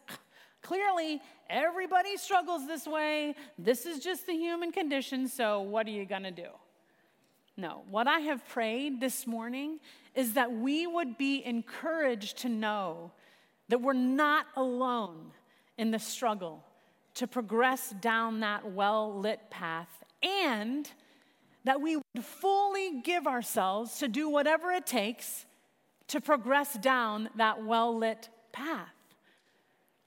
clearly 0.62 1.22
everybody 1.50 2.18
struggles 2.18 2.66
this 2.66 2.88
way. 2.88 3.36
This 3.58 3.86
is 3.86 4.00
just 4.00 4.26
the 4.26 4.34
human 4.34 4.72
condition, 4.72 5.28
so 5.28 5.62
what 5.62 5.86
are 5.86 5.92
you 5.92 6.06
going 6.06 6.24
to 6.24 6.32
do? 6.32 6.48
No, 7.56 7.84
what 7.90 8.08
I 8.08 8.20
have 8.20 8.48
prayed 8.48 9.00
this 9.00 9.28
morning 9.28 9.80
is 10.16 10.34
that 10.34 10.52
we 10.52 10.88
would 10.88 11.18
be 11.18 11.46
encouraged 11.46 12.40
to 12.40 12.50
know 12.50 13.12
that 13.70 13.82
we're 13.82 13.94
not 13.94 14.48
alone 14.56 15.32
in 15.78 15.92
the 15.92 16.00
struggle 16.00 16.64
to 17.16 17.28
progress 17.28 17.94
down 18.02 18.40
that 18.40 18.72
well 18.72 19.20
lit 19.20 19.40
path 19.52 20.04
and 20.24 20.90
that 21.64 21.82
we 21.82 21.96
would 21.96 22.24
fully 22.24 23.02
give 23.02 23.28
ourselves 23.28 24.00
to 24.00 24.08
do 24.08 24.30
whatever 24.30 24.72
it 24.72 24.86
takes 24.86 25.46
to 26.08 26.20
progress 26.20 26.74
down 26.74 27.30
that 27.36 27.64
well 27.64 27.98
lit 27.98 28.30
path. 28.52 28.90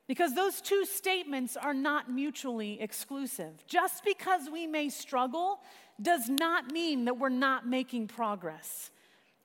Because 0.07 0.35
those 0.35 0.61
two 0.61 0.85
statements 0.85 1.57
are 1.57 1.75
not 1.75 2.11
mutually 2.11 2.81
exclusive. 2.81 3.67
Just 3.67 4.05
because 4.05 4.49
we 4.53 4.67
may 4.67 4.89
struggle 4.89 5.61
does 6.01 6.29
not 6.29 6.71
mean 6.71 7.07
that 7.07 7.19
we're 7.19 7.29
not 7.29 7.67
making 7.67 8.07
progress 8.07 8.91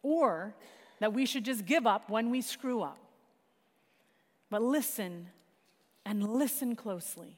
or 0.03 0.53
that 0.99 1.13
we 1.13 1.25
should 1.25 1.45
just 1.45 1.65
give 1.65 1.87
up 1.87 2.09
when 2.09 2.29
we 2.29 2.41
screw 2.41 2.81
up. 2.81 2.99
But 4.51 4.61
listen 4.61 5.27
and 6.05 6.27
listen 6.27 6.75
closely. 6.75 7.37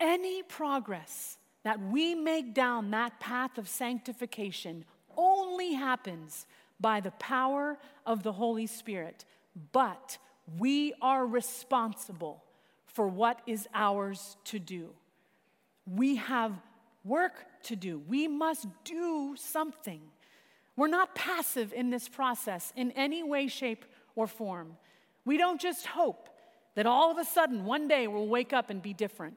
Any 0.00 0.42
progress 0.42 1.38
that 1.64 1.80
we 1.80 2.14
make 2.14 2.54
down 2.54 2.90
that 2.90 3.20
path 3.20 3.58
of 3.58 3.68
sanctification 3.68 4.84
only 5.16 5.74
happens 5.74 6.46
by 6.80 7.00
the 7.00 7.10
power 7.12 7.78
of 8.04 8.22
the 8.22 8.32
Holy 8.32 8.66
Spirit, 8.66 9.24
but 9.72 10.18
we 10.58 10.92
are 11.00 11.26
responsible 11.26 12.42
for 12.86 13.06
what 13.08 13.40
is 13.46 13.68
ours 13.74 14.36
to 14.44 14.58
do. 14.58 14.90
We 15.86 16.16
have 16.16 16.52
work 17.04 17.44
to 17.64 17.76
do. 17.76 18.02
We 18.08 18.28
must 18.28 18.66
do 18.84 19.34
something. 19.36 20.00
We're 20.76 20.88
not 20.88 21.14
passive 21.14 21.72
in 21.72 21.90
this 21.90 22.08
process 22.08 22.72
in 22.76 22.90
any 22.92 23.22
way, 23.22 23.46
shape, 23.46 23.84
or 24.14 24.26
form. 24.26 24.76
We 25.24 25.36
don't 25.36 25.60
just 25.60 25.86
hope 25.86 26.28
that 26.74 26.86
all 26.86 27.10
of 27.10 27.18
a 27.18 27.24
sudden 27.24 27.64
one 27.64 27.88
day 27.88 28.06
we'll 28.06 28.28
wake 28.28 28.52
up 28.52 28.70
and 28.70 28.82
be 28.82 28.92
different. 28.92 29.36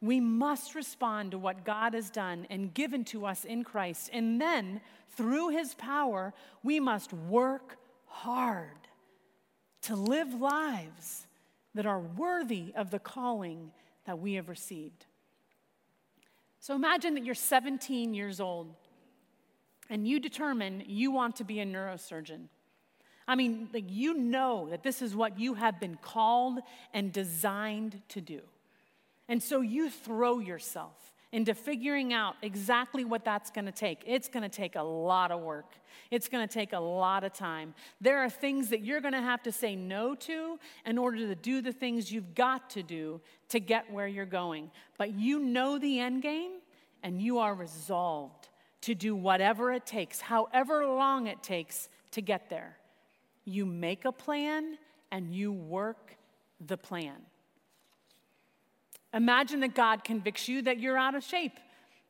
We 0.00 0.20
must 0.20 0.74
respond 0.74 1.32
to 1.32 1.38
what 1.38 1.64
God 1.64 1.94
has 1.94 2.10
done 2.10 2.46
and 2.50 2.72
given 2.72 3.04
to 3.06 3.26
us 3.26 3.44
in 3.44 3.64
Christ. 3.64 4.10
And 4.12 4.40
then, 4.40 4.80
through 5.10 5.48
his 5.50 5.74
power, 5.74 6.32
we 6.62 6.78
must 6.78 7.12
work 7.12 7.78
hard 8.06 8.88
to 9.82 9.96
live 9.96 10.34
lives 10.34 11.26
that 11.74 11.86
are 11.86 12.00
worthy 12.00 12.72
of 12.76 12.90
the 12.90 12.98
calling 12.98 13.72
that 14.04 14.18
we 14.18 14.34
have 14.34 14.48
received. 14.48 15.06
So 16.60 16.74
imagine 16.74 17.14
that 17.14 17.24
you're 17.24 17.34
17 17.34 18.14
years 18.14 18.40
old 18.40 18.74
and 19.90 20.06
you 20.06 20.20
determine 20.20 20.82
you 20.86 21.10
want 21.10 21.36
to 21.36 21.44
be 21.44 21.60
a 21.60 21.66
neurosurgeon. 21.66 22.48
I 23.26 23.34
mean, 23.34 23.68
like 23.72 23.84
you 23.88 24.14
know 24.14 24.68
that 24.70 24.82
this 24.82 25.02
is 25.02 25.14
what 25.14 25.38
you 25.38 25.54
have 25.54 25.78
been 25.78 25.98
called 26.00 26.60
and 26.94 27.12
designed 27.12 28.00
to 28.08 28.20
do. 28.20 28.40
And 29.28 29.42
so 29.42 29.60
you 29.60 29.90
throw 29.90 30.38
yourself 30.38 31.12
into 31.30 31.54
figuring 31.54 32.12
out 32.12 32.36
exactly 32.40 33.04
what 33.04 33.24
that's 33.24 33.50
going 33.50 33.66
to 33.66 33.72
take. 33.72 34.02
It's 34.06 34.28
going 34.28 34.42
to 34.42 34.48
take 34.48 34.76
a 34.76 34.82
lot 34.82 35.30
of 35.30 35.40
work. 35.40 35.74
It's 36.10 36.28
going 36.28 36.46
to 36.46 36.52
take 36.52 36.72
a 36.72 36.78
lot 36.78 37.22
of 37.22 37.34
time. 37.34 37.74
There 38.00 38.18
are 38.20 38.30
things 38.30 38.70
that 38.70 38.82
you're 38.82 39.02
going 39.02 39.12
to 39.12 39.20
have 39.20 39.42
to 39.42 39.52
say 39.52 39.76
no 39.76 40.14
to 40.14 40.58
in 40.86 40.96
order 40.96 41.18
to 41.18 41.34
do 41.34 41.60
the 41.60 41.72
things 41.72 42.10
you've 42.10 42.34
got 42.34 42.70
to 42.70 42.82
do 42.82 43.20
to 43.50 43.60
get 43.60 43.92
where 43.92 44.06
you're 44.06 44.24
going. 44.24 44.70
But 44.96 45.14
you 45.14 45.38
know 45.38 45.78
the 45.78 46.00
end 46.00 46.22
game 46.22 46.52
and 47.02 47.20
you 47.20 47.38
are 47.38 47.54
resolved 47.54 48.48
to 48.82 48.94
do 48.94 49.14
whatever 49.14 49.72
it 49.72 49.84
takes, 49.84 50.20
however 50.20 50.86
long 50.86 51.26
it 51.26 51.42
takes 51.42 51.90
to 52.12 52.22
get 52.22 52.48
there. 52.48 52.78
You 53.44 53.66
make 53.66 54.06
a 54.06 54.12
plan 54.12 54.78
and 55.10 55.34
you 55.34 55.52
work 55.52 56.16
the 56.66 56.76
plan. 56.78 57.16
Imagine 59.14 59.60
that 59.60 59.74
God 59.74 60.04
convicts 60.04 60.48
you 60.48 60.62
that 60.62 60.78
you're 60.78 60.98
out 60.98 61.14
of 61.14 61.24
shape 61.24 61.58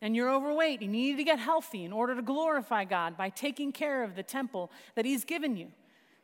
and 0.00 0.14
you're 0.14 0.31
overweight 0.31 0.81
and 0.81 0.95
you 0.95 1.02
need 1.11 1.17
to 1.17 1.25
get 1.25 1.38
healthy 1.38 1.85
in 1.85 1.93
order 1.93 2.14
to 2.14 2.23
glorify 2.23 2.85
God 2.85 3.17
by 3.17 3.28
taking 3.28 3.73
care 3.73 4.02
of 4.02 4.17
the 4.17 4.23
temple 4.23 4.71
that 4.95 5.05
He's 5.05 5.25
given 5.25 5.57
you. 5.57 5.69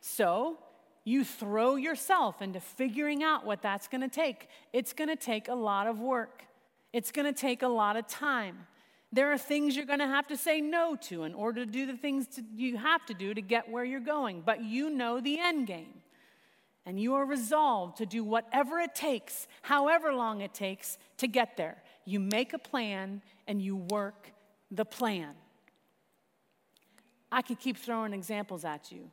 So 0.01 0.57
you 1.03 1.23
throw 1.23 1.75
yourself 1.75 2.41
into 2.41 2.59
figuring 2.59 3.23
out 3.23 3.45
what 3.45 3.61
that's 3.61 3.87
going 3.87 4.01
to 4.01 4.07
take. 4.07 4.49
It's 4.73 4.93
going 4.93 5.09
to 5.09 5.15
take 5.15 5.47
a 5.47 5.55
lot 5.55 5.87
of 5.87 5.99
work, 5.99 6.43
it's 6.93 7.11
going 7.11 7.31
to 7.31 7.39
take 7.39 7.61
a 7.61 7.67
lot 7.67 7.95
of 7.95 8.07
time. 8.07 8.67
There 9.11 9.31
are 9.31 9.37
things 9.37 9.77
you're 9.77 9.85
going 9.85 9.99
to 9.99 10.07
have 10.07 10.27
to 10.27 10.35
say 10.35 10.59
no 10.59 10.97
to 11.03 11.23
in 11.23 11.33
order 11.33 11.63
to 11.63 11.71
do 11.71 11.85
the 11.85 11.95
things 11.95 12.27
to, 12.35 12.43
you 12.53 12.75
have 12.75 13.05
to 13.05 13.13
do 13.13 13.33
to 13.33 13.41
get 13.41 13.69
where 13.69 13.85
you're 13.85 14.01
going, 14.01 14.41
but 14.45 14.61
you 14.61 14.89
know 14.89 15.21
the 15.21 15.39
end 15.39 15.67
game 15.67 15.93
and 16.85 16.99
you 16.99 17.15
are 17.15 17.25
resolved 17.25 17.97
to 17.97 18.05
do 18.05 18.23
whatever 18.23 18.79
it 18.79 18.93
takes, 18.93 19.47
however 19.61 20.13
long 20.13 20.41
it 20.41 20.53
takes, 20.53 20.97
to 21.17 21.27
get 21.27 21.57
there. 21.57 21.81
You 22.05 22.19
make 22.19 22.53
a 22.53 22.59
plan 22.59 23.21
and 23.47 23.61
you 23.61 23.75
work 23.75 24.31
the 24.69 24.85
plan. 24.85 25.33
I 27.31 27.41
could 27.41 27.59
keep 27.59 27.77
throwing 27.77 28.13
examples 28.13 28.63
at 28.63 28.91
you, 28.91 29.09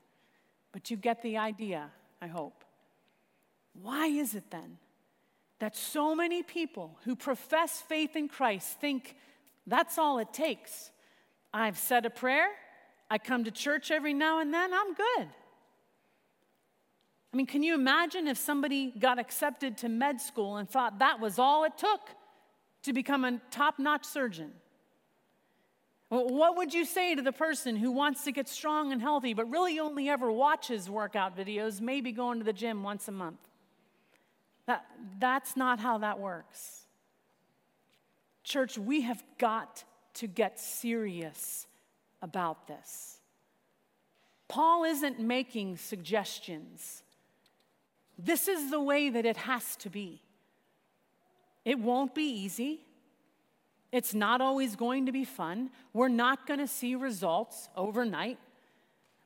but 0.71 0.91
you 0.91 0.97
get 0.97 1.23
the 1.23 1.39
idea, 1.39 1.91
I 2.21 2.27
hope. 2.27 2.65
Why 3.81 4.07
is 4.07 4.35
it 4.35 4.51
then 4.51 4.79
that 5.59 5.77
so 5.77 6.15
many 6.15 6.43
people 6.43 6.99
who 7.05 7.17
profess 7.17 7.81
faith 7.81 8.17
in 8.17 8.29
Christ 8.29 8.79
think 8.81 9.17
that's 9.67 9.97
all 9.97 10.19
it 10.19 10.33
takes? 10.33 10.91
I've 11.55 11.79
said 11.79 12.05
a 12.05 12.11
prayer, 12.11 12.49
I 13.11 13.19
come 13.19 13.45
to 13.45 13.51
church 13.51 13.91
every 13.91 14.13
now 14.13 14.41
and 14.41 14.53
then, 14.53 14.73
I'm 14.75 14.95
good. 14.95 15.29
I 17.33 17.37
mean, 17.37 17.47
can 17.47 17.63
you 17.63 17.75
imagine 17.75 18.29
if 18.29 18.37
somebody 18.37 18.93
got 18.99 19.19
accepted 19.19 19.79
to 19.79 19.89
med 19.89 20.21
school 20.21 20.57
and 20.57 20.69
thought 20.69 20.99
that 20.99 21.19
was 21.19 21.39
all 21.39 21.65
it 21.65 21.79
took 21.79 22.01
to 22.83 22.93
become 22.93 23.25
a 23.25 23.41
top 23.51 23.79
notch 23.79 24.05
surgeon? 24.05 24.53
what 26.15 26.59
would 26.59 26.75
you 26.75 26.85
say 26.85 27.15
to 27.15 27.23
the 27.23 27.33
person 27.33 27.75
who 27.75 27.91
wants 27.91 28.25
to 28.25 28.33
get 28.33 28.47
strong 28.47 28.93
and 28.93 29.01
healthy 29.01 29.33
but 29.33 29.49
really 29.49 29.81
only 29.81 30.11
ever 30.11 30.31
watches 30.31 30.91
workout 30.91 31.35
videos, 31.35 31.81
maybe 31.81 32.13
going 32.13 32.39
to 32.39 32.45
the 32.45 32.53
gym 32.53 32.83
once 32.83 33.09
a 33.09 33.13
month? 33.13 33.39
That, 34.67 34.85
that's 35.19 35.57
not 35.57 35.81
how 35.81 35.99
that 35.99 36.19
works. 36.19 36.83
Church, 38.45 38.77
we 38.77 39.01
have 39.03 39.23
got 39.39 39.85
to 40.15 40.27
get 40.27 40.61
serious 40.61 41.67
about 42.21 42.69
this. 42.69 43.19
Paul 44.49 44.85
isn't 44.85 45.19
making 45.19 45.79
suggestions. 45.79 47.02
This 48.19 48.49
is 48.49 48.71
the 48.71 48.81
way 48.81 49.11
that 49.11 49.25
it 49.25 49.37
has 49.37 49.77
to 49.77 49.91
be. 49.91 50.23
It 51.65 51.79
won't 51.79 52.15
be 52.15 52.25
easy. 52.25 52.85
It's 53.91 54.15
not 54.15 54.41
always 54.41 54.75
going 54.75 55.07
to 55.07 55.13
be 55.13 55.25
fun. 55.25 55.71
We're 55.93 56.09
not 56.09 56.47
going 56.47 56.61
to 56.61 56.67
see 56.67 56.95
results 56.95 57.69
overnight. 57.77 58.39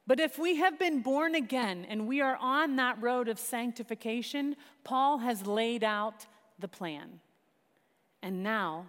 But 0.07 0.20
if 0.20 0.38
we 0.38 0.57
have 0.57 0.79
been 0.79 1.03
born 1.03 1.35
again 1.35 1.87
and 1.88 2.07
we 2.07 2.20
are 2.20 2.37
on 2.40 2.77
that 2.77 3.01
road 3.01 3.29
of 3.29 3.38
sanctification, 3.38 4.57
Paul 4.85 5.18
has 5.18 5.46
laid 5.46 5.83
out 5.83 6.27
the 6.59 6.68
plan. 6.68 7.20
And 8.22 8.42
now, 8.42 8.87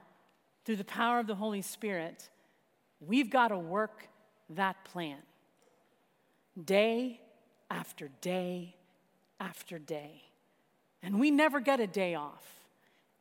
through 0.65 0.75
the 0.77 0.83
power 0.83 1.19
of 1.19 1.27
the 1.27 1.35
Holy 1.35 1.61
Spirit, 1.61 2.29
we've 2.99 3.29
got 3.29 3.49
to 3.49 3.57
work 3.57 4.07
that 4.49 4.83
plan 4.83 5.19
day 6.63 7.21
after 7.69 8.09
day 8.21 8.75
after 9.39 9.79
day. 9.79 10.23
And 11.01 11.19
we 11.19 11.31
never 11.31 11.59
get 11.59 11.79
a 11.79 11.87
day 11.87 12.15
off. 12.15 12.43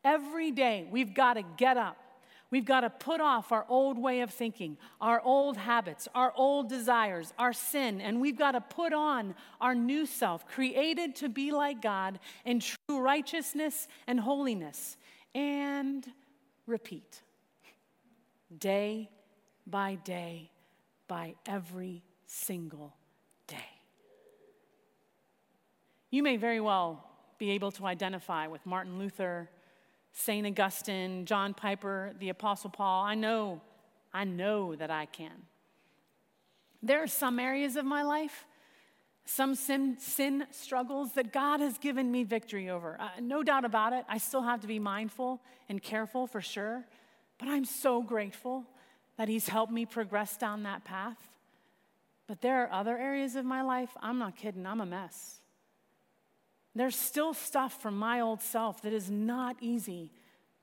Every 0.05 0.51
day, 0.51 0.87
we've 0.91 1.15
got 1.15 1.35
to 1.35 1.43
get 1.57 1.77
up. 1.77 1.97
We've 2.51 2.65
got 2.65 2.81
to 2.81 2.91
put 2.91 3.21
off 3.21 3.51
our 3.51 3.67
old 3.69 3.99
way 3.99 4.21
of 4.21 4.31
thinking, 4.31 4.79
our 5.01 5.21
old 5.21 5.57
habits, 5.57 6.07
our 6.15 6.33
old 6.37 6.69
desires, 6.69 7.33
our 7.39 7.53
sin, 7.53 8.01
and 8.01 8.21
we've 8.21 8.39
got 8.39 8.53
to 8.53 8.61
put 8.61 8.93
on 8.93 9.35
our 9.61 9.75
new 9.75 10.07
self, 10.07 10.47
created 10.47 11.17
to 11.17 11.29
be 11.29 11.51
like 11.51 11.83
God 11.83 12.21
in 12.45 12.61
true 12.61 13.01
righteousness 13.01 13.89
and 14.07 14.21
holiness. 14.21 14.97
And 15.35 16.07
repeat 16.67 17.21
day 18.57 19.11
by 19.67 19.97
day, 19.97 20.51
by 21.09 21.35
every 21.47 22.03
single 22.27 22.95
day. 23.47 23.57
You 26.17 26.23
may 26.23 26.39
very 26.39 26.61
well 26.61 27.05
be 27.37 27.51
able 27.51 27.71
to 27.73 27.85
identify 27.85 28.47
with 28.47 28.65
Martin 28.65 28.99
Luther, 28.99 29.51
St. 30.15 30.47
Augustine, 30.47 31.27
John 31.27 31.53
Piper, 31.53 32.15
the 32.19 32.31
Apostle 32.31 32.71
Paul. 32.71 33.05
I 33.05 33.15
know, 33.15 33.61
I 34.15 34.25
know 34.25 34.75
that 34.77 34.91
I 34.91 35.05
can. 35.05 35.43
There 36.83 37.03
are 37.03 37.07
some 37.07 37.39
areas 37.39 37.77
of 37.77 37.85
my 37.85 38.03
life, 38.03 38.47
some 39.27 39.55
sin, 39.55 39.99
sin 39.99 40.47
struggles 40.53 41.13
that 41.17 41.35
God 41.35 41.61
has 41.61 41.77
given 41.77 42.11
me 42.11 42.25
victory 42.25 42.71
over. 42.71 42.99
Uh, 42.99 43.11
no 43.21 43.43
doubt 43.43 43.67
about 43.67 43.93
it. 43.93 44.07
I 44.09 44.17
still 44.17 44.41
have 44.41 44.61
to 44.61 44.67
be 44.67 44.79
mindful 44.79 45.43
and 45.69 45.83
careful 45.83 46.27
for 46.27 46.41
sure, 46.41 46.87
but 47.37 47.47
I'm 47.47 47.67
so 47.67 48.01
grateful 48.01 48.65
that 49.19 49.29
He's 49.29 49.49
helped 49.49 49.71
me 49.71 49.85
progress 49.85 50.39
down 50.39 50.63
that 50.63 50.83
path. 50.83 51.19
But 52.27 52.41
there 52.41 52.63
are 52.63 52.73
other 52.73 52.97
areas 52.97 53.37
of 53.37 53.45
my 53.45 53.61
life, 53.61 53.91
I'm 54.01 54.19
not 54.19 54.35
kidding, 54.35 54.65
I'm 54.65 54.81
a 54.81 54.87
mess. 54.87 55.43
There's 56.77 56.95
still 56.95 57.33
stuff 57.33 57.81
from 57.81 57.97
my 57.97 58.21
old 58.21 58.43
self 58.43 58.83
that 58.83 58.93
is 58.93 59.11
not 59.11 59.57
easy 59.62 60.12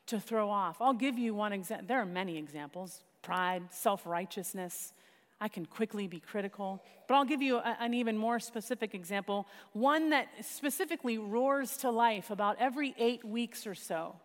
to 0.06 0.20
throw 0.20 0.48
off. 0.48 0.78
I'll 0.80 0.94
give 0.94 1.18
you 1.18 1.34
one 1.34 1.52
example. 1.52 1.88
There 1.88 2.00
are 2.00 2.06
many 2.06 2.38
examples 2.38 3.02
pride, 3.24 3.64
self 3.72 4.06
righteousness. 4.06 4.94
I 5.42 5.48
can 5.48 5.66
quickly 5.66 6.08
be 6.08 6.20
critical. 6.20 6.84
But 7.08 7.16
I'll 7.16 7.26
give 7.26 7.42
you 7.42 7.58
a, 7.58 7.78
an 7.80 7.96
even 7.96 8.16
more 8.16 8.40
specific 8.40 8.94
example, 8.94 9.48
one 9.74 10.12
that 10.12 10.28
specifically 10.42 11.18
roars 11.18 11.78
to 11.78 11.90
life 11.90 12.30
about 12.30 12.58
every 12.60 12.94
eight 13.00 13.26
weeks 13.26 13.66
or 13.66 13.74
so. 13.74 14.16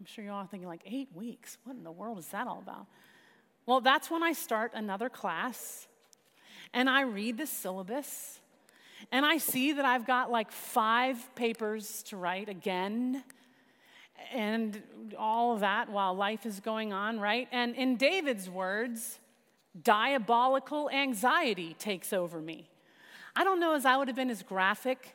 I'm 0.00 0.06
sure 0.06 0.24
you're 0.24 0.34
all 0.34 0.44
thinking, 0.44 0.68
like, 0.68 0.82
eight 0.86 1.10
weeks? 1.14 1.56
What 1.64 1.76
in 1.76 1.84
the 1.84 1.92
world 1.92 2.18
is 2.18 2.26
that 2.28 2.48
all 2.48 2.58
about? 2.58 2.86
Well, 3.64 3.80
that's 3.80 4.10
when 4.10 4.24
I 4.24 4.32
start 4.32 4.72
another 4.74 5.08
class 5.08 5.86
and 6.74 6.90
I 6.90 7.02
read 7.02 7.38
the 7.38 7.46
syllabus 7.46 8.39
and 9.10 9.24
I 9.24 9.38
see 9.38 9.72
that 9.72 9.84
I've 9.84 10.06
got 10.06 10.30
like 10.30 10.52
five 10.52 11.34
papers 11.34 12.02
to 12.04 12.16
write 12.16 12.48
again, 12.48 13.24
and 14.32 14.82
all 15.18 15.54
of 15.54 15.60
that 15.60 15.90
while 15.90 16.14
life 16.14 16.46
is 16.46 16.60
going 16.60 16.92
on, 16.92 17.18
right? 17.18 17.48
And 17.52 17.74
in 17.74 17.96
David's 17.96 18.48
words, 18.48 19.18
diabolical 19.82 20.90
anxiety 20.90 21.74
takes 21.78 22.12
over 22.12 22.40
me. 22.40 22.68
I 23.34 23.44
don't 23.44 23.60
know 23.60 23.74
as 23.74 23.84
I 23.84 23.96
would 23.96 24.08
have 24.08 24.16
been 24.16 24.30
as 24.30 24.42
graphic 24.42 25.14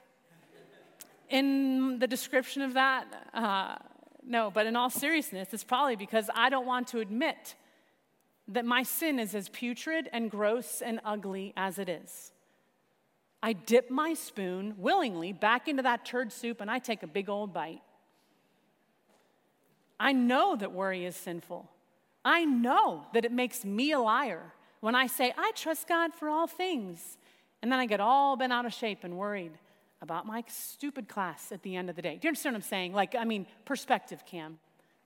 in 1.30 2.00
the 2.00 2.08
description 2.08 2.62
of 2.62 2.74
that? 2.74 3.06
Uh, 3.34 3.76
no, 4.26 4.52
but 4.52 4.66
in 4.66 4.76
all 4.76 4.90
seriousness, 4.90 5.50
it's 5.54 5.64
probably 5.64 5.96
because 5.96 6.30
I 6.34 6.50
don't 6.50 6.66
want 6.66 6.88
to 6.90 7.00
admit 7.00 7.56
that 8.48 8.66
my 8.66 8.84
sin 8.84 9.20
is 9.20 9.34
as 9.34 9.50
putrid 9.50 10.10
and 10.14 10.30
gross 10.30 10.82
and 10.82 11.00
ugly 11.04 11.54
as 11.58 11.80
it 11.80 11.90
is. 11.90 12.32
I 13.46 13.54
dip 13.54 13.92
my 13.92 14.16
spoon 14.16 14.74
willingly 14.76 15.32
back 15.32 15.68
into 15.68 15.84
that 15.84 16.04
turd 16.04 16.34
soup 16.34 16.62
and 16.62 16.72
I 16.72 16.80
take 16.80 17.04
a 17.04 17.08
big 17.08 17.30
old 17.30 17.54
bite. 17.54 17.84
I 20.00 20.14
know 20.14 20.56
that 20.56 20.72
worry 20.72 21.06
is 21.06 21.16
sinful. 21.16 21.70
I 22.26 22.44
know 22.44 23.06
that 23.14 23.24
it 23.24 23.32
makes 23.32 23.64
me 23.64 23.92
a 23.92 24.00
liar 24.00 24.42
when 24.80 24.96
I 24.96 25.06
say, 25.06 25.32
I 25.38 25.52
trust 25.54 25.88
God 25.88 26.16
for 26.16 26.28
all 26.28 26.48
things. 26.48 27.20
And 27.62 27.72
then 27.72 27.78
I 27.78 27.86
get 27.86 28.00
all 28.00 28.36
bent 28.36 28.52
out 28.52 28.66
of 28.66 28.74
shape 28.74 29.04
and 29.04 29.16
worried 29.16 29.52
about 30.02 30.26
my 30.26 30.44
stupid 30.48 31.08
class 31.08 31.52
at 31.52 31.62
the 31.62 31.76
end 31.76 31.92
of 31.92 31.96
the 31.96 32.02
day. 32.02 32.16
Do 32.16 32.22
you 32.24 32.30
understand 32.30 32.56
what 32.56 32.64
I'm 32.64 32.68
saying? 32.68 32.94
Like, 32.94 33.14
I 33.14 33.26
mean, 33.26 33.46
perspective, 33.64 34.24
Cam. 34.26 34.58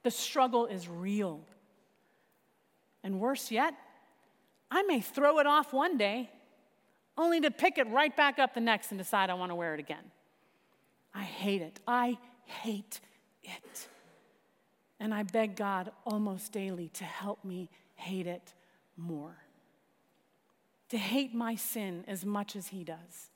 The 0.03 0.11
struggle 0.11 0.65
is 0.65 0.87
real. 0.87 1.41
And 3.03 3.19
worse 3.19 3.51
yet, 3.51 3.73
I 4.71 4.83
may 4.83 5.01
throw 5.01 5.39
it 5.39 5.45
off 5.45 5.73
one 5.73 5.97
day, 5.97 6.29
only 7.19 7.41
to 7.41 7.51
pick 7.51 7.77
it 7.77 7.87
right 7.89 8.15
back 8.15 8.39
up 8.39 8.53
the 8.53 8.61
next 8.61 8.91
and 8.91 8.97
decide 8.97 9.29
I 9.29 9.33
want 9.33 9.51
to 9.51 9.55
wear 9.55 9.73
it 9.73 9.79
again. 9.79 10.11
I 11.13 11.23
hate 11.23 11.61
it. 11.61 11.79
I 11.85 12.17
hate 12.45 13.01
it. 13.43 13.87
And 14.99 15.13
I 15.13 15.23
beg 15.23 15.55
God 15.55 15.91
almost 16.05 16.53
daily 16.53 16.87
to 16.89 17.03
help 17.03 17.43
me 17.43 17.69
hate 17.95 18.25
it 18.25 18.53
more. 18.95 19.35
To 20.89 20.97
hate 20.97 21.35
my 21.35 21.55
sin 21.55 22.05
as 22.07 22.25
much 22.25 22.55
as 22.55 22.69
He 22.69 22.83
does. 22.83 23.29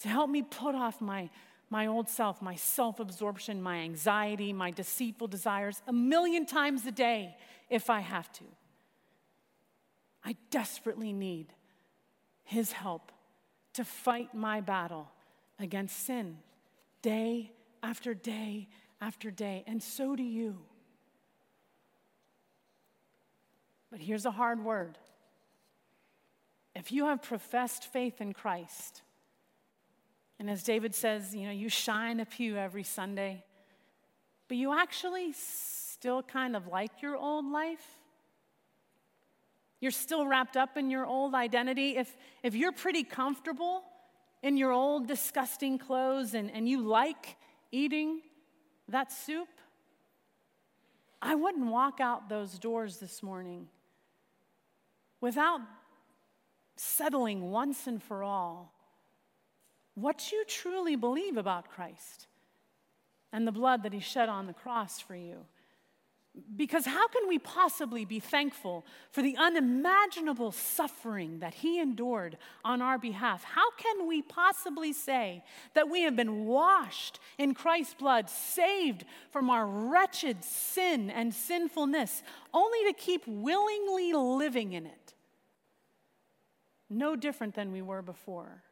To 0.00 0.08
help 0.08 0.28
me 0.28 0.42
put 0.42 0.74
off 0.74 1.00
my, 1.00 1.30
my 1.70 1.86
old 1.86 2.08
self, 2.08 2.42
my 2.42 2.54
self 2.54 3.00
absorption, 3.00 3.62
my 3.62 3.78
anxiety, 3.78 4.52
my 4.52 4.70
deceitful 4.70 5.28
desires 5.28 5.80
a 5.86 5.92
million 5.92 6.44
times 6.44 6.84
a 6.86 6.92
day 6.92 7.34
if 7.70 7.88
I 7.88 8.00
have 8.00 8.30
to. 8.34 8.44
I 10.24 10.36
desperately 10.50 11.12
need 11.12 11.52
His 12.44 12.72
help 12.72 13.12
to 13.74 13.84
fight 13.84 14.34
my 14.34 14.60
battle 14.60 15.10
against 15.58 16.04
sin 16.04 16.38
day 17.00 17.52
after 17.82 18.14
day 18.14 18.68
after 19.00 19.30
day, 19.30 19.64
and 19.66 19.82
so 19.82 20.14
do 20.14 20.22
you. 20.22 20.58
But 23.90 24.00
here's 24.00 24.24
a 24.24 24.30
hard 24.30 24.64
word. 24.64 24.96
If 26.74 26.92
you 26.92 27.06
have 27.06 27.22
professed 27.22 27.92
faith 27.92 28.20
in 28.20 28.32
Christ, 28.32 29.02
and 30.38 30.48
as 30.48 30.62
David 30.62 30.94
says, 30.94 31.34
you 31.34 31.46
know, 31.46 31.52
you 31.52 31.68
shine 31.68 32.18
a 32.20 32.24
pew 32.24 32.56
every 32.56 32.84
Sunday, 32.84 33.44
but 34.48 34.56
you 34.56 34.72
actually 34.72 35.32
still 35.32 36.22
kind 36.22 36.56
of 36.56 36.66
like 36.66 37.02
your 37.02 37.16
old 37.16 37.44
life, 37.44 37.98
you're 39.82 39.90
still 39.90 40.24
wrapped 40.24 40.56
up 40.56 40.76
in 40.76 40.90
your 40.90 41.04
old 41.04 41.34
identity. 41.34 41.96
If, 41.96 42.16
if 42.44 42.54
you're 42.54 42.70
pretty 42.70 43.02
comfortable 43.02 43.82
in 44.40 44.56
your 44.56 44.70
old 44.70 45.08
disgusting 45.08 45.76
clothes 45.76 46.34
and, 46.34 46.52
and 46.52 46.68
you 46.68 46.80
like 46.86 47.36
eating 47.72 48.20
that 48.86 49.10
soup, 49.10 49.48
I 51.20 51.34
wouldn't 51.34 51.66
walk 51.66 52.00
out 52.00 52.28
those 52.28 52.60
doors 52.60 52.98
this 52.98 53.24
morning 53.24 53.66
without 55.20 55.60
settling 56.76 57.50
once 57.50 57.88
and 57.88 58.00
for 58.00 58.22
all 58.22 58.72
what 59.94 60.30
you 60.30 60.44
truly 60.46 60.94
believe 60.94 61.36
about 61.36 61.68
Christ 61.68 62.28
and 63.32 63.48
the 63.48 63.52
blood 63.52 63.82
that 63.82 63.92
He 63.92 63.98
shed 63.98 64.28
on 64.28 64.46
the 64.46 64.52
cross 64.52 65.00
for 65.00 65.16
you. 65.16 65.38
Because 66.56 66.86
how 66.86 67.08
can 67.08 67.28
we 67.28 67.38
possibly 67.38 68.06
be 68.06 68.18
thankful 68.18 68.86
for 69.10 69.20
the 69.20 69.36
unimaginable 69.36 70.50
suffering 70.50 71.40
that 71.40 71.52
he 71.52 71.78
endured 71.78 72.38
on 72.64 72.80
our 72.80 72.98
behalf? 72.98 73.44
How 73.44 73.70
can 73.72 74.06
we 74.06 74.22
possibly 74.22 74.94
say 74.94 75.44
that 75.74 75.90
we 75.90 76.02
have 76.02 76.16
been 76.16 76.46
washed 76.46 77.20
in 77.36 77.52
Christ's 77.52 77.94
blood, 77.94 78.30
saved 78.30 79.04
from 79.30 79.50
our 79.50 79.66
wretched 79.66 80.42
sin 80.42 81.10
and 81.10 81.34
sinfulness, 81.34 82.22
only 82.54 82.82
to 82.86 82.94
keep 82.94 83.26
willingly 83.26 84.14
living 84.14 84.72
in 84.72 84.86
it? 84.86 85.14
No 86.88 87.14
different 87.14 87.54
than 87.54 87.72
we 87.72 87.82
were 87.82 88.02
before. 88.02 88.62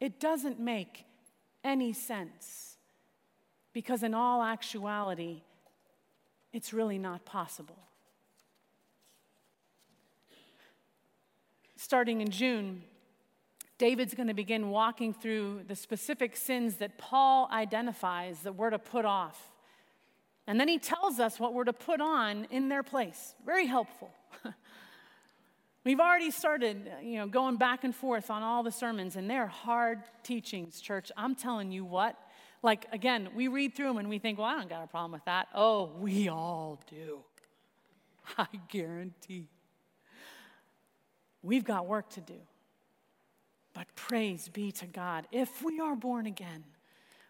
It 0.00 0.20
doesn't 0.20 0.60
make 0.60 1.06
any 1.62 1.94
sense 1.94 2.76
because, 3.72 4.02
in 4.02 4.12
all 4.12 4.42
actuality, 4.42 5.42
it's 6.54 6.72
really 6.72 6.98
not 6.98 7.24
possible. 7.24 7.76
Starting 11.76 12.20
in 12.20 12.30
June, 12.30 12.82
David's 13.76 14.14
going 14.14 14.28
to 14.28 14.34
begin 14.34 14.70
walking 14.70 15.12
through 15.12 15.62
the 15.66 15.74
specific 15.74 16.36
sins 16.36 16.76
that 16.76 16.96
Paul 16.96 17.48
identifies 17.52 18.38
that 18.44 18.54
we're 18.54 18.70
to 18.70 18.78
put 18.78 19.04
off. 19.04 19.50
And 20.46 20.60
then 20.60 20.68
he 20.68 20.78
tells 20.78 21.18
us 21.18 21.40
what 21.40 21.54
we're 21.54 21.64
to 21.64 21.72
put 21.72 22.00
on 22.00 22.46
in 22.50 22.68
their 22.68 22.84
place. 22.84 23.34
Very 23.44 23.66
helpful. 23.66 24.12
We've 25.84 26.00
already 26.00 26.30
started, 26.30 26.88
you 27.02 27.18
know, 27.18 27.26
going 27.26 27.56
back 27.56 27.82
and 27.82 27.94
forth 27.94 28.30
on 28.30 28.44
all 28.44 28.62
the 28.62 28.70
sermons, 28.70 29.16
and 29.16 29.28
they're 29.28 29.48
hard 29.48 30.04
teachings, 30.22 30.80
church. 30.80 31.10
I'm 31.16 31.34
telling 31.34 31.72
you 31.72 31.84
what, 31.84 32.16
like, 32.64 32.86
again, 32.92 33.28
we 33.34 33.48
read 33.48 33.74
through 33.74 33.88
them 33.88 33.98
and 33.98 34.08
we 34.08 34.18
think, 34.18 34.38
well, 34.38 34.48
I 34.48 34.54
don't 34.58 34.70
got 34.70 34.82
a 34.82 34.86
problem 34.86 35.12
with 35.12 35.24
that. 35.26 35.48
Oh, 35.54 35.92
we 35.98 36.28
all 36.28 36.80
do. 36.90 37.18
I 38.38 38.46
guarantee. 38.68 39.48
We've 41.42 41.62
got 41.62 41.86
work 41.86 42.08
to 42.10 42.22
do. 42.22 42.40
But 43.74 43.86
praise 43.94 44.48
be 44.48 44.72
to 44.72 44.86
God. 44.86 45.26
If 45.30 45.62
we 45.62 45.78
are 45.78 45.94
born 45.94 46.24
again, 46.24 46.64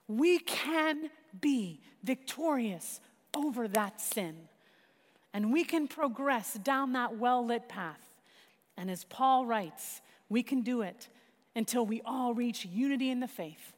we 0.06 0.38
can 0.38 1.10
be 1.40 1.80
victorious 2.04 3.00
over 3.34 3.66
that 3.68 4.00
sin. 4.00 4.36
And 5.32 5.52
we 5.52 5.64
can 5.64 5.88
progress 5.88 6.54
down 6.54 6.92
that 6.92 7.18
well 7.18 7.44
lit 7.44 7.68
path. 7.68 7.98
And 8.76 8.88
as 8.88 9.02
Paul 9.02 9.46
writes, 9.46 10.00
we 10.28 10.44
can 10.44 10.62
do 10.62 10.82
it 10.82 11.08
until 11.56 11.84
we 11.84 12.02
all 12.04 12.34
reach 12.34 12.64
unity 12.64 13.10
in 13.10 13.18
the 13.18 13.26
faith 13.26 13.73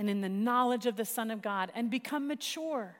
and 0.00 0.08
in 0.08 0.22
the 0.22 0.30
knowledge 0.30 0.86
of 0.86 0.96
the 0.96 1.04
Son 1.04 1.30
of 1.30 1.42
God 1.42 1.70
and 1.74 1.90
become 1.90 2.26
mature, 2.26 2.96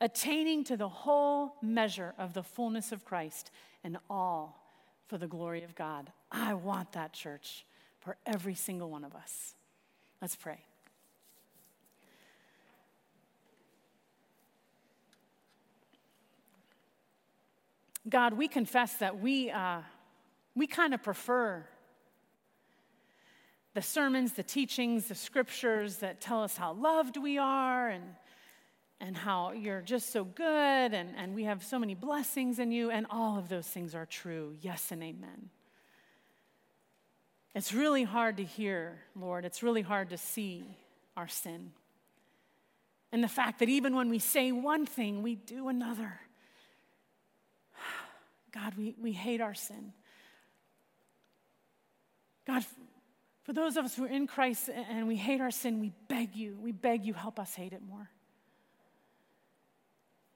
attaining 0.00 0.62
to 0.62 0.76
the 0.76 0.88
whole 0.88 1.56
measure 1.60 2.14
of 2.20 2.34
the 2.34 2.42
fullness 2.44 2.92
of 2.92 3.04
Christ 3.04 3.50
and 3.82 3.98
all 4.08 4.64
for 5.08 5.18
the 5.18 5.26
glory 5.26 5.64
of 5.64 5.74
God. 5.74 6.12
I 6.30 6.54
want 6.54 6.92
that, 6.92 7.12
church, 7.12 7.66
for 7.98 8.16
every 8.24 8.54
single 8.54 8.88
one 8.88 9.02
of 9.02 9.12
us. 9.16 9.56
Let's 10.22 10.36
pray. 10.36 10.60
God, 18.08 18.34
we 18.34 18.46
confess 18.46 18.94
that 18.98 19.18
we, 19.18 19.50
uh, 19.50 19.80
we 20.54 20.68
kind 20.68 20.94
of 20.94 21.02
prefer 21.02 21.66
the 23.76 23.82
sermons, 23.82 24.32
the 24.32 24.42
teachings, 24.42 25.08
the 25.08 25.14
scriptures 25.14 25.96
that 25.96 26.18
tell 26.18 26.42
us 26.42 26.56
how 26.56 26.72
loved 26.72 27.18
we 27.18 27.36
are 27.36 27.90
and, 27.90 28.04
and 29.02 29.14
how 29.14 29.52
you're 29.52 29.82
just 29.82 30.10
so 30.14 30.24
good 30.24 30.94
and, 30.94 31.10
and 31.14 31.34
we 31.34 31.44
have 31.44 31.62
so 31.62 31.78
many 31.78 31.94
blessings 31.94 32.58
in 32.58 32.72
you, 32.72 32.90
and 32.90 33.06
all 33.10 33.38
of 33.38 33.50
those 33.50 33.66
things 33.66 33.94
are 33.94 34.06
true. 34.06 34.54
Yes 34.62 34.92
and 34.92 35.02
amen. 35.02 35.50
It's 37.54 37.74
really 37.74 38.04
hard 38.04 38.38
to 38.38 38.44
hear, 38.44 38.96
Lord. 39.14 39.44
It's 39.44 39.62
really 39.62 39.82
hard 39.82 40.08
to 40.08 40.16
see 40.16 40.64
our 41.14 41.28
sin. 41.28 41.72
And 43.12 43.22
the 43.22 43.28
fact 43.28 43.58
that 43.58 43.68
even 43.68 43.94
when 43.94 44.08
we 44.08 44.20
say 44.20 44.52
one 44.52 44.86
thing, 44.86 45.22
we 45.22 45.34
do 45.34 45.68
another. 45.68 46.18
God, 48.52 48.72
we, 48.78 48.94
we 48.98 49.12
hate 49.12 49.42
our 49.42 49.54
sin. 49.54 49.92
God, 52.46 52.64
for 53.46 53.52
those 53.52 53.76
of 53.76 53.84
us 53.84 53.94
who 53.94 54.06
are 54.06 54.08
in 54.08 54.26
Christ 54.26 54.68
and 54.90 55.06
we 55.06 55.14
hate 55.14 55.40
our 55.40 55.52
sin, 55.52 55.78
we 55.78 55.92
beg 56.08 56.34
you, 56.34 56.58
we 56.60 56.72
beg 56.72 57.04
you, 57.04 57.14
help 57.14 57.38
us 57.38 57.54
hate 57.54 57.72
it 57.72 57.80
more. 57.88 58.10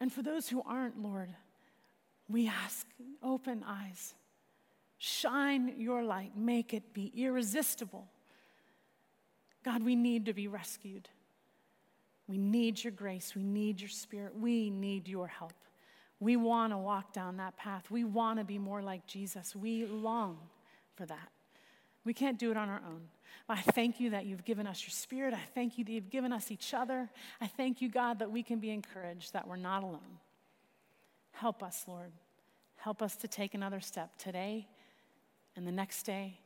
And 0.00 0.12
for 0.12 0.22
those 0.22 0.48
who 0.48 0.62
aren't, 0.64 1.02
Lord, 1.02 1.28
we 2.28 2.46
ask, 2.46 2.86
open 3.20 3.64
eyes, 3.66 4.14
shine 4.96 5.74
your 5.76 6.04
light, 6.04 6.36
make 6.36 6.72
it 6.72 6.94
be 6.94 7.12
irresistible. 7.16 8.06
God, 9.64 9.82
we 9.82 9.96
need 9.96 10.26
to 10.26 10.32
be 10.32 10.46
rescued. 10.46 11.08
We 12.28 12.38
need 12.38 12.84
your 12.84 12.92
grace. 12.92 13.34
We 13.34 13.42
need 13.42 13.80
your 13.80 13.90
spirit. 13.90 14.36
We 14.38 14.70
need 14.70 15.08
your 15.08 15.26
help. 15.26 15.54
We 16.20 16.36
want 16.36 16.72
to 16.72 16.78
walk 16.78 17.12
down 17.12 17.38
that 17.38 17.56
path. 17.56 17.90
We 17.90 18.04
want 18.04 18.38
to 18.38 18.44
be 18.44 18.56
more 18.56 18.82
like 18.82 19.04
Jesus. 19.08 19.56
We 19.56 19.84
long 19.84 20.38
for 20.94 21.06
that. 21.06 21.30
We 22.04 22.14
can't 22.14 22.38
do 22.38 22.50
it 22.50 22.56
on 22.56 22.68
our 22.68 22.82
own. 22.86 23.02
I 23.48 23.60
thank 23.60 23.98
you 23.98 24.10
that 24.10 24.26
you've 24.26 24.44
given 24.44 24.66
us 24.66 24.82
your 24.82 24.90
spirit. 24.90 25.34
I 25.34 25.40
thank 25.54 25.76
you 25.76 25.84
that 25.84 25.92
you've 25.92 26.10
given 26.10 26.32
us 26.32 26.50
each 26.50 26.72
other. 26.72 27.10
I 27.40 27.46
thank 27.46 27.80
you, 27.82 27.88
God, 27.88 28.20
that 28.20 28.30
we 28.30 28.42
can 28.42 28.60
be 28.60 28.70
encouraged, 28.70 29.32
that 29.32 29.48
we're 29.48 29.56
not 29.56 29.82
alone. 29.82 30.18
Help 31.32 31.62
us, 31.62 31.84
Lord. 31.88 32.12
Help 32.76 33.02
us 33.02 33.16
to 33.16 33.28
take 33.28 33.54
another 33.54 33.80
step 33.80 34.16
today 34.18 34.68
and 35.56 35.66
the 35.66 35.72
next 35.72 36.04
day 36.04 36.38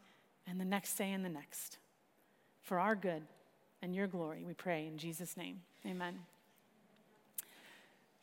and 0.47 0.61
the 0.61 0.65
next 0.65 0.97
day 0.97 1.13
and 1.13 1.25
the 1.25 1.29
next 1.29 1.79
for 2.63 2.79
our 2.79 2.95
good 2.95 3.23
and 3.83 3.95
your 3.95 4.07
glory, 4.07 4.45
we 4.47 4.55
pray 4.55 4.87
in 4.87 4.97
Jesus' 4.97 5.37
name. 5.37 5.61
Amen. 5.87 6.19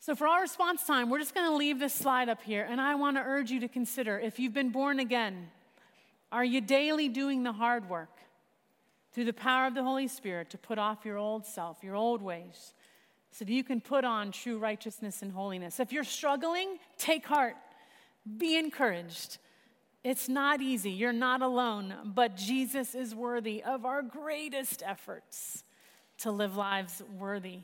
So, 0.00 0.16
for 0.16 0.26
our 0.26 0.40
response 0.40 0.84
time, 0.84 1.08
we're 1.08 1.20
just 1.20 1.34
going 1.34 1.48
to 1.48 1.54
leave 1.54 1.78
this 1.78 1.94
slide 1.94 2.28
up 2.28 2.42
here, 2.42 2.66
and 2.68 2.80
I 2.80 2.96
want 2.96 3.16
to 3.16 3.22
urge 3.22 3.52
you 3.52 3.60
to 3.60 3.68
consider 3.68 4.18
if 4.18 4.40
you've 4.40 4.52
been 4.52 4.70
born 4.70 4.98
again, 4.98 5.48
are 6.32 6.44
you 6.44 6.60
daily 6.60 7.08
doing 7.08 7.42
the 7.42 7.52
hard 7.52 7.88
work 7.88 8.18
through 9.12 9.26
the 9.26 9.32
power 9.32 9.66
of 9.66 9.74
the 9.74 9.84
Holy 9.84 10.08
Spirit 10.08 10.50
to 10.50 10.58
put 10.58 10.78
off 10.78 11.04
your 11.04 11.18
old 11.18 11.44
self, 11.44 11.84
your 11.84 11.94
old 11.94 12.22
ways, 12.22 12.74
so 13.30 13.44
that 13.44 13.52
you 13.52 13.62
can 13.62 13.80
put 13.80 14.04
on 14.04 14.32
true 14.32 14.58
righteousness 14.58 15.20
and 15.20 15.30
holiness? 15.30 15.78
If 15.78 15.92
you're 15.92 16.04
struggling, 16.04 16.78
take 16.96 17.26
heart, 17.26 17.56
be 18.38 18.56
encouraged. 18.56 19.36
It's 20.02 20.28
not 20.28 20.62
easy. 20.62 20.90
You're 20.90 21.12
not 21.12 21.42
alone, 21.42 21.94
but 22.04 22.36
Jesus 22.36 22.94
is 22.94 23.14
worthy 23.14 23.62
of 23.62 23.84
our 23.84 24.02
greatest 24.02 24.82
efforts 24.84 25.62
to 26.18 26.30
live 26.30 26.56
lives 26.56 27.02
worthy 27.18 27.60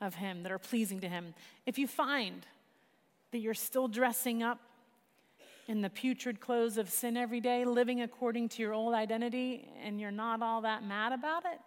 of 0.00 0.14
Him, 0.14 0.42
that 0.42 0.52
are 0.52 0.58
pleasing 0.58 1.00
to 1.00 1.08
Him. 1.08 1.34
If 1.66 1.78
you 1.78 1.86
find 1.86 2.46
that 3.30 3.38
you're 3.38 3.54
still 3.54 3.88
dressing 3.88 4.42
up 4.42 4.60
in 5.66 5.82
the 5.82 5.90
putrid 5.90 6.40
clothes 6.40 6.78
of 6.78 6.88
sin 6.88 7.16
every 7.16 7.40
day, 7.40 7.64
living 7.64 8.02
according 8.02 8.48
to 8.50 8.62
your 8.62 8.72
old 8.72 8.94
identity, 8.94 9.68
and 9.82 10.00
you're 10.00 10.10
not 10.10 10.40
all 10.42 10.62
that 10.62 10.84
mad 10.84 11.12
about 11.12 11.44
it, 11.44 11.60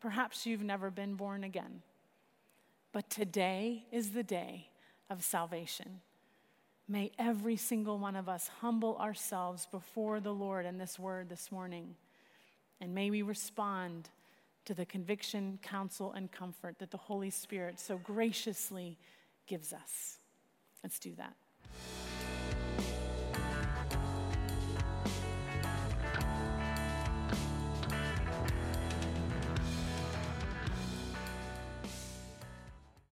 perhaps 0.00 0.46
you've 0.46 0.62
never 0.62 0.90
been 0.90 1.14
born 1.14 1.44
again. 1.44 1.82
But 2.92 3.10
today 3.10 3.84
is 3.90 4.10
the 4.10 4.22
day 4.22 4.68
of 5.10 5.24
salvation. 5.24 6.00
May 6.88 7.10
every 7.18 7.56
single 7.56 7.98
one 7.98 8.16
of 8.16 8.28
us 8.28 8.48
humble 8.60 8.96
ourselves 8.96 9.66
before 9.66 10.20
the 10.20 10.32
Lord 10.32 10.64
in 10.64 10.78
this 10.78 10.98
word 10.98 11.28
this 11.28 11.52
morning. 11.52 11.96
And 12.80 12.94
may 12.94 13.10
we 13.10 13.22
respond 13.22 14.08
to 14.64 14.72
the 14.72 14.86
conviction, 14.86 15.58
counsel, 15.62 16.12
and 16.12 16.30
comfort 16.30 16.78
that 16.78 16.90
the 16.90 16.96
Holy 16.96 17.30
Spirit 17.30 17.78
so 17.78 17.98
graciously 17.98 18.96
gives 19.46 19.72
us. 19.72 20.18
Let's 20.82 20.98
do 20.98 21.14
that. 21.16 21.34